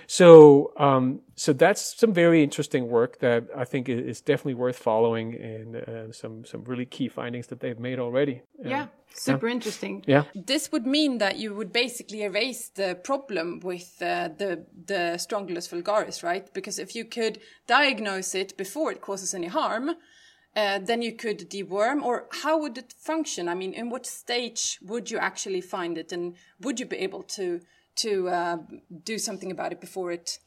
So, 0.07 0.73
um, 0.77 1.21
so 1.35 1.53
that's 1.53 1.99
some 1.99 2.13
very 2.13 2.43
interesting 2.43 2.89
work 2.89 3.19
that 3.19 3.45
I 3.55 3.65
think 3.65 3.89
is 3.89 4.21
definitely 4.21 4.55
worth 4.55 4.77
following, 4.77 5.35
and 5.35 5.75
uh, 5.75 6.11
some 6.11 6.45
some 6.45 6.63
really 6.63 6.85
key 6.85 7.09
findings 7.09 7.47
that 7.47 7.59
they've 7.59 7.79
made 7.79 7.99
already. 7.99 8.41
yeah, 8.63 8.87
super 9.13 9.47
yeah. 9.47 9.53
interesting. 9.53 10.03
Yeah, 10.07 10.23
this 10.33 10.71
would 10.71 10.87
mean 10.87 11.19
that 11.19 11.37
you 11.37 11.53
would 11.53 11.71
basically 11.71 12.23
erase 12.23 12.69
the 12.69 12.99
problem 13.03 13.59
with 13.59 14.01
uh, 14.01 14.29
the 14.37 14.65
the 14.85 15.17
Strongylus 15.17 15.69
vulgaris, 15.69 16.23
right? 16.23 16.51
Because 16.53 16.79
if 16.79 16.95
you 16.95 17.05
could 17.05 17.39
diagnose 17.67 18.33
it 18.35 18.57
before 18.57 18.91
it 18.91 19.01
causes 19.01 19.33
any 19.33 19.47
harm 19.47 19.91
uh, 20.55 20.79
then 20.79 21.01
you 21.01 21.13
could 21.13 21.49
deworm 21.49 22.03
or 22.03 22.27
how 22.43 22.59
would 22.59 22.77
it 22.77 22.93
function? 22.97 23.47
I 23.47 23.55
mean 23.55 23.73
in 23.73 23.89
what 23.89 24.05
stage 24.05 24.79
would 24.81 25.09
you 25.11 25.17
actually 25.17 25.61
find 25.61 25.97
it 25.97 26.11
and 26.11 26.35
would 26.59 26.79
you 26.79 26.85
be 26.85 26.97
able 26.97 27.23
to 27.23 27.61
to 27.95 28.29
uh, 28.29 28.57
do 29.03 29.17
something 29.17 29.51
about 29.51 29.71
it 29.71 29.79
before 29.79 30.11
it 30.11 30.39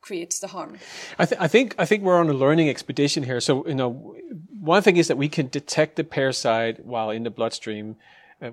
creates 0.00 0.38
the 0.40 0.48
harm? 0.48 0.78
I, 1.18 1.26
th- 1.26 1.40
I, 1.40 1.48
think 1.48 1.74
i 1.78 1.84
think 1.84 2.02
we're 2.02 2.18
on 2.18 2.28
a 2.28 2.34
learning 2.34 2.68
expedition 2.68 3.22
here. 3.24 3.40
So 3.40 3.66
you 3.66 3.74
know 3.74 4.16
one 4.60 4.82
thing 4.82 4.96
is 4.96 5.08
that 5.08 5.16
we 5.16 5.28
can 5.28 5.48
detect 5.48 5.96
the 5.96 6.04
parasite 6.04 6.84
while 6.84 7.10
in 7.10 7.22
the 7.24 7.30
bloodstream. 7.30 7.96
Uh, 8.40 8.50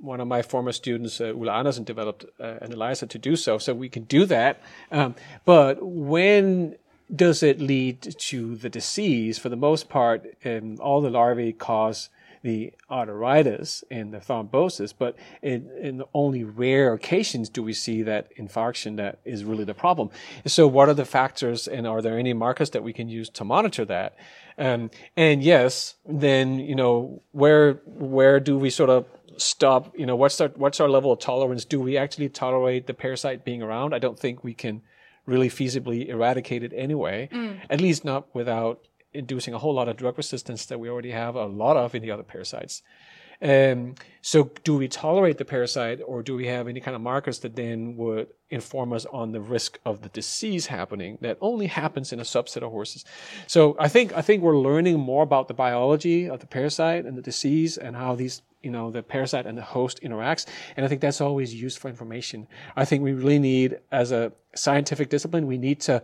one 0.00 0.20
of 0.20 0.26
my 0.26 0.42
former 0.42 0.72
students, 0.72 1.20
uh, 1.20 1.26
Ulla 1.26 1.52
Andersen, 1.52 1.84
developed 1.84 2.24
uh, 2.40 2.54
an 2.60 2.72
ELISA 2.72 3.06
to 3.06 3.18
do 3.18 3.36
so, 3.36 3.56
so 3.56 3.72
we 3.72 3.88
can 3.88 4.02
do 4.02 4.26
that. 4.26 4.60
Um, 4.90 5.14
but 5.44 5.78
when 5.80 6.76
does 7.14 7.42
it 7.42 7.60
lead 7.60 8.00
to 8.02 8.56
the 8.56 8.68
disease? 8.68 9.38
For 9.38 9.48
the 9.48 9.56
most 9.56 9.88
part, 9.88 10.26
um, 10.44 10.78
all 10.80 11.00
the 11.00 11.10
larvae 11.10 11.52
cause 11.52 12.08
the 12.42 12.72
arteritis 12.90 13.84
and 13.90 14.12
the 14.12 14.18
thrombosis, 14.18 14.92
but 14.96 15.16
in, 15.42 15.70
in, 15.80 16.02
only 16.12 16.42
rare 16.42 16.92
occasions 16.92 17.48
do 17.48 17.62
we 17.62 17.72
see 17.72 18.02
that 18.02 18.36
infarction 18.36 18.96
that 18.96 19.20
is 19.24 19.44
really 19.44 19.64
the 19.64 19.74
problem. 19.74 20.10
So 20.46 20.66
what 20.66 20.88
are 20.88 20.94
the 20.94 21.04
factors 21.04 21.68
and 21.68 21.86
are 21.86 22.02
there 22.02 22.18
any 22.18 22.32
markers 22.32 22.70
that 22.70 22.82
we 22.82 22.92
can 22.92 23.08
use 23.08 23.28
to 23.30 23.44
monitor 23.44 23.84
that? 23.84 24.16
Um, 24.58 24.90
and 25.16 25.42
yes, 25.42 25.94
then, 26.04 26.58
you 26.58 26.74
know, 26.74 27.22
where, 27.30 27.74
where 27.86 28.40
do 28.40 28.58
we 28.58 28.70
sort 28.70 28.90
of 28.90 29.06
stop, 29.36 29.96
you 29.96 30.04
know, 30.04 30.16
what's 30.16 30.40
our, 30.40 30.48
what's 30.48 30.80
our 30.80 30.88
level 30.88 31.12
of 31.12 31.20
tolerance? 31.20 31.64
Do 31.64 31.80
we 31.80 31.96
actually 31.96 32.28
tolerate 32.28 32.86
the 32.86 32.94
parasite 32.94 33.44
being 33.44 33.62
around? 33.62 33.94
I 33.94 33.98
don't 33.98 34.18
think 34.18 34.42
we 34.42 34.52
can 34.52 34.82
really 35.26 35.48
feasibly 35.48 36.08
eradicated 36.08 36.72
anyway, 36.74 37.28
mm. 37.32 37.58
at 37.70 37.80
least 37.80 38.04
not 38.04 38.34
without 38.34 38.86
inducing 39.14 39.54
a 39.54 39.58
whole 39.58 39.74
lot 39.74 39.88
of 39.88 39.96
drug 39.96 40.16
resistance 40.16 40.66
that 40.66 40.80
we 40.80 40.88
already 40.88 41.10
have 41.10 41.34
a 41.34 41.46
lot 41.46 41.76
of 41.76 41.94
in 41.94 42.02
the 42.02 42.10
other 42.10 42.22
parasites. 42.22 42.82
Um, 43.42 43.96
so, 44.20 44.52
do 44.62 44.76
we 44.76 44.86
tolerate 44.86 45.36
the 45.36 45.44
parasite, 45.44 46.00
or 46.06 46.22
do 46.22 46.36
we 46.36 46.46
have 46.46 46.68
any 46.68 46.78
kind 46.78 46.94
of 46.94 47.00
markers 47.00 47.40
that 47.40 47.56
then 47.56 47.96
would 47.96 48.28
inform 48.50 48.92
us 48.92 49.04
on 49.06 49.32
the 49.32 49.40
risk 49.40 49.80
of 49.84 50.02
the 50.02 50.08
disease 50.10 50.66
happening 50.66 51.18
that 51.22 51.38
only 51.40 51.66
happens 51.66 52.12
in 52.12 52.20
a 52.20 52.22
subset 52.22 52.62
of 52.62 52.70
horses? 52.70 53.04
So, 53.48 53.74
I 53.80 53.88
think 53.88 54.16
I 54.16 54.22
think 54.22 54.44
we're 54.44 54.58
learning 54.58 55.00
more 55.00 55.24
about 55.24 55.48
the 55.48 55.54
biology 55.54 56.30
of 56.30 56.38
the 56.38 56.46
parasite 56.46 57.04
and 57.04 57.18
the 57.18 57.22
disease 57.22 57.76
and 57.76 57.96
how 57.96 58.14
these 58.14 58.42
you 58.62 58.70
know 58.70 58.90
the 58.90 59.02
parasite 59.02 59.46
and 59.46 59.56
the 59.56 59.62
host 59.62 60.00
interacts 60.02 60.46
and 60.76 60.84
i 60.84 60.88
think 60.88 61.00
that's 61.00 61.20
always 61.20 61.54
useful 61.54 61.90
information. 61.90 62.46
I 62.76 62.84
think 62.84 63.02
we 63.02 63.12
really 63.12 63.38
need 63.38 63.78
as 63.90 64.12
a 64.12 64.32
scientific 64.54 65.08
discipline 65.08 65.46
we 65.46 65.58
need 65.58 65.80
to 65.80 66.02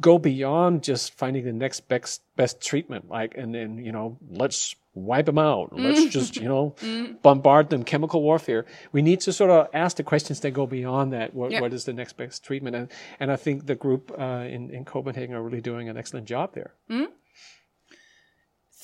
go 0.00 0.18
beyond 0.18 0.82
just 0.82 1.14
finding 1.14 1.44
the 1.44 1.52
next 1.52 1.88
best 1.88 2.22
best 2.36 2.60
treatment 2.60 3.08
like 3.08 3.36
and 3.36 3.54
then 3.54 3.78
you 3.78 3.92
know 3.92 4.18
let's 4.28 4.74
wipe 4.96 5.26
them 5.26 5.38
out. 5.38 5.72
Let's 5.78 6.06
just 6.06 6.36
you 6.36 6.48
know 6.48 6.74
bombard 7.22 7.70
them 7.70 7.84
chemical 7.84 8.22
warfare. 8.22 8.64
We 8.92 9.02
need 9.02 9.20
to 9.20 9.32
sort 9.32 9.50
of 9.50 9.68
ask 9.74 9.98
the 9.98 10.02
questions 10.02 10.40
that 10.40 10.52
go 10.52 10.66
beyond 10.66 11.12
that 11.12 11.34
what, 11.34 11.50
yep. 11.50 11.60
what 11.60 11.72
is 11.72 11.84
the 11.84 11.92
next 11.92 12.16
best 12.16 12.42
treatment? 12.44 12.74
And 12.74 12.88
and 13.20 13.30
i 13.30 13.36
think 13.36 13.66
the 13.66 13.74
group 13.74 14.12
uh, 14.18 14.46
in 14.48 14.70
in 14.70 14.84
copenhagen 14.84 15.34
are 15.34 15.42
really 15.42 15.60
doing 15.60 15.88
an 15.88 15.96
excellent 15.96 16.26
job 16.26 16.54
there. 16.54 16.74
Mm. 16.90 17.08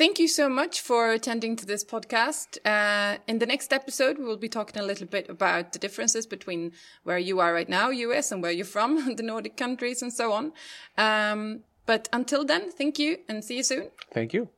Thank 0.03 0.19
you 0.19 0.27
so 0.27 0.49
much 0.49 0.81
for 0.81 1.13
attending 1.13 1.55
to 1.55 1.65
this 1.65 1.85
podcast. 1.85 2.59
Uh, 2.65 3.19
in 3.29 3.39
the 3.39 3.47
next 3.47 3.73
episode, 3.73 4.19
we 4.19 4.25
will 4.25 4.37
be 4.37 4.49
talking 4.49 4.83
a 4.83 4.85
little 4.85 5.07
bit 5.07 5.31
about 5.31 5.73
the 5.73 5.79
differences 5.79 6.27
between 6.27 6.73
where 7.05 7.19
you 7.19 7.39
are 7.39 7.55
right 7.55 7.69
now, 7.69 7.91
US, 7.91 8.33
and 8.33 8.43
where 8.43 8.51
you're 8.51 8.65
from, 8.65 9.15
the 9.17 9.23
Nordic 9.23 9.57
countries, 9.57 10.03
and 10.03 10.13
so 10.13 10.33
on. 10.33 10.55
Um, 10.99 11.61
but 11.87 12.09
until 12.13 12.45
then, 12.45 12.73
thank 12.73 12.99
you 12.99 13.19
and 13.29 13.45
see 13.45 13.59
you 13.59 13.63
soon. 13.63 13.91
Thank 14.13 14.35
you. 14.35 14.49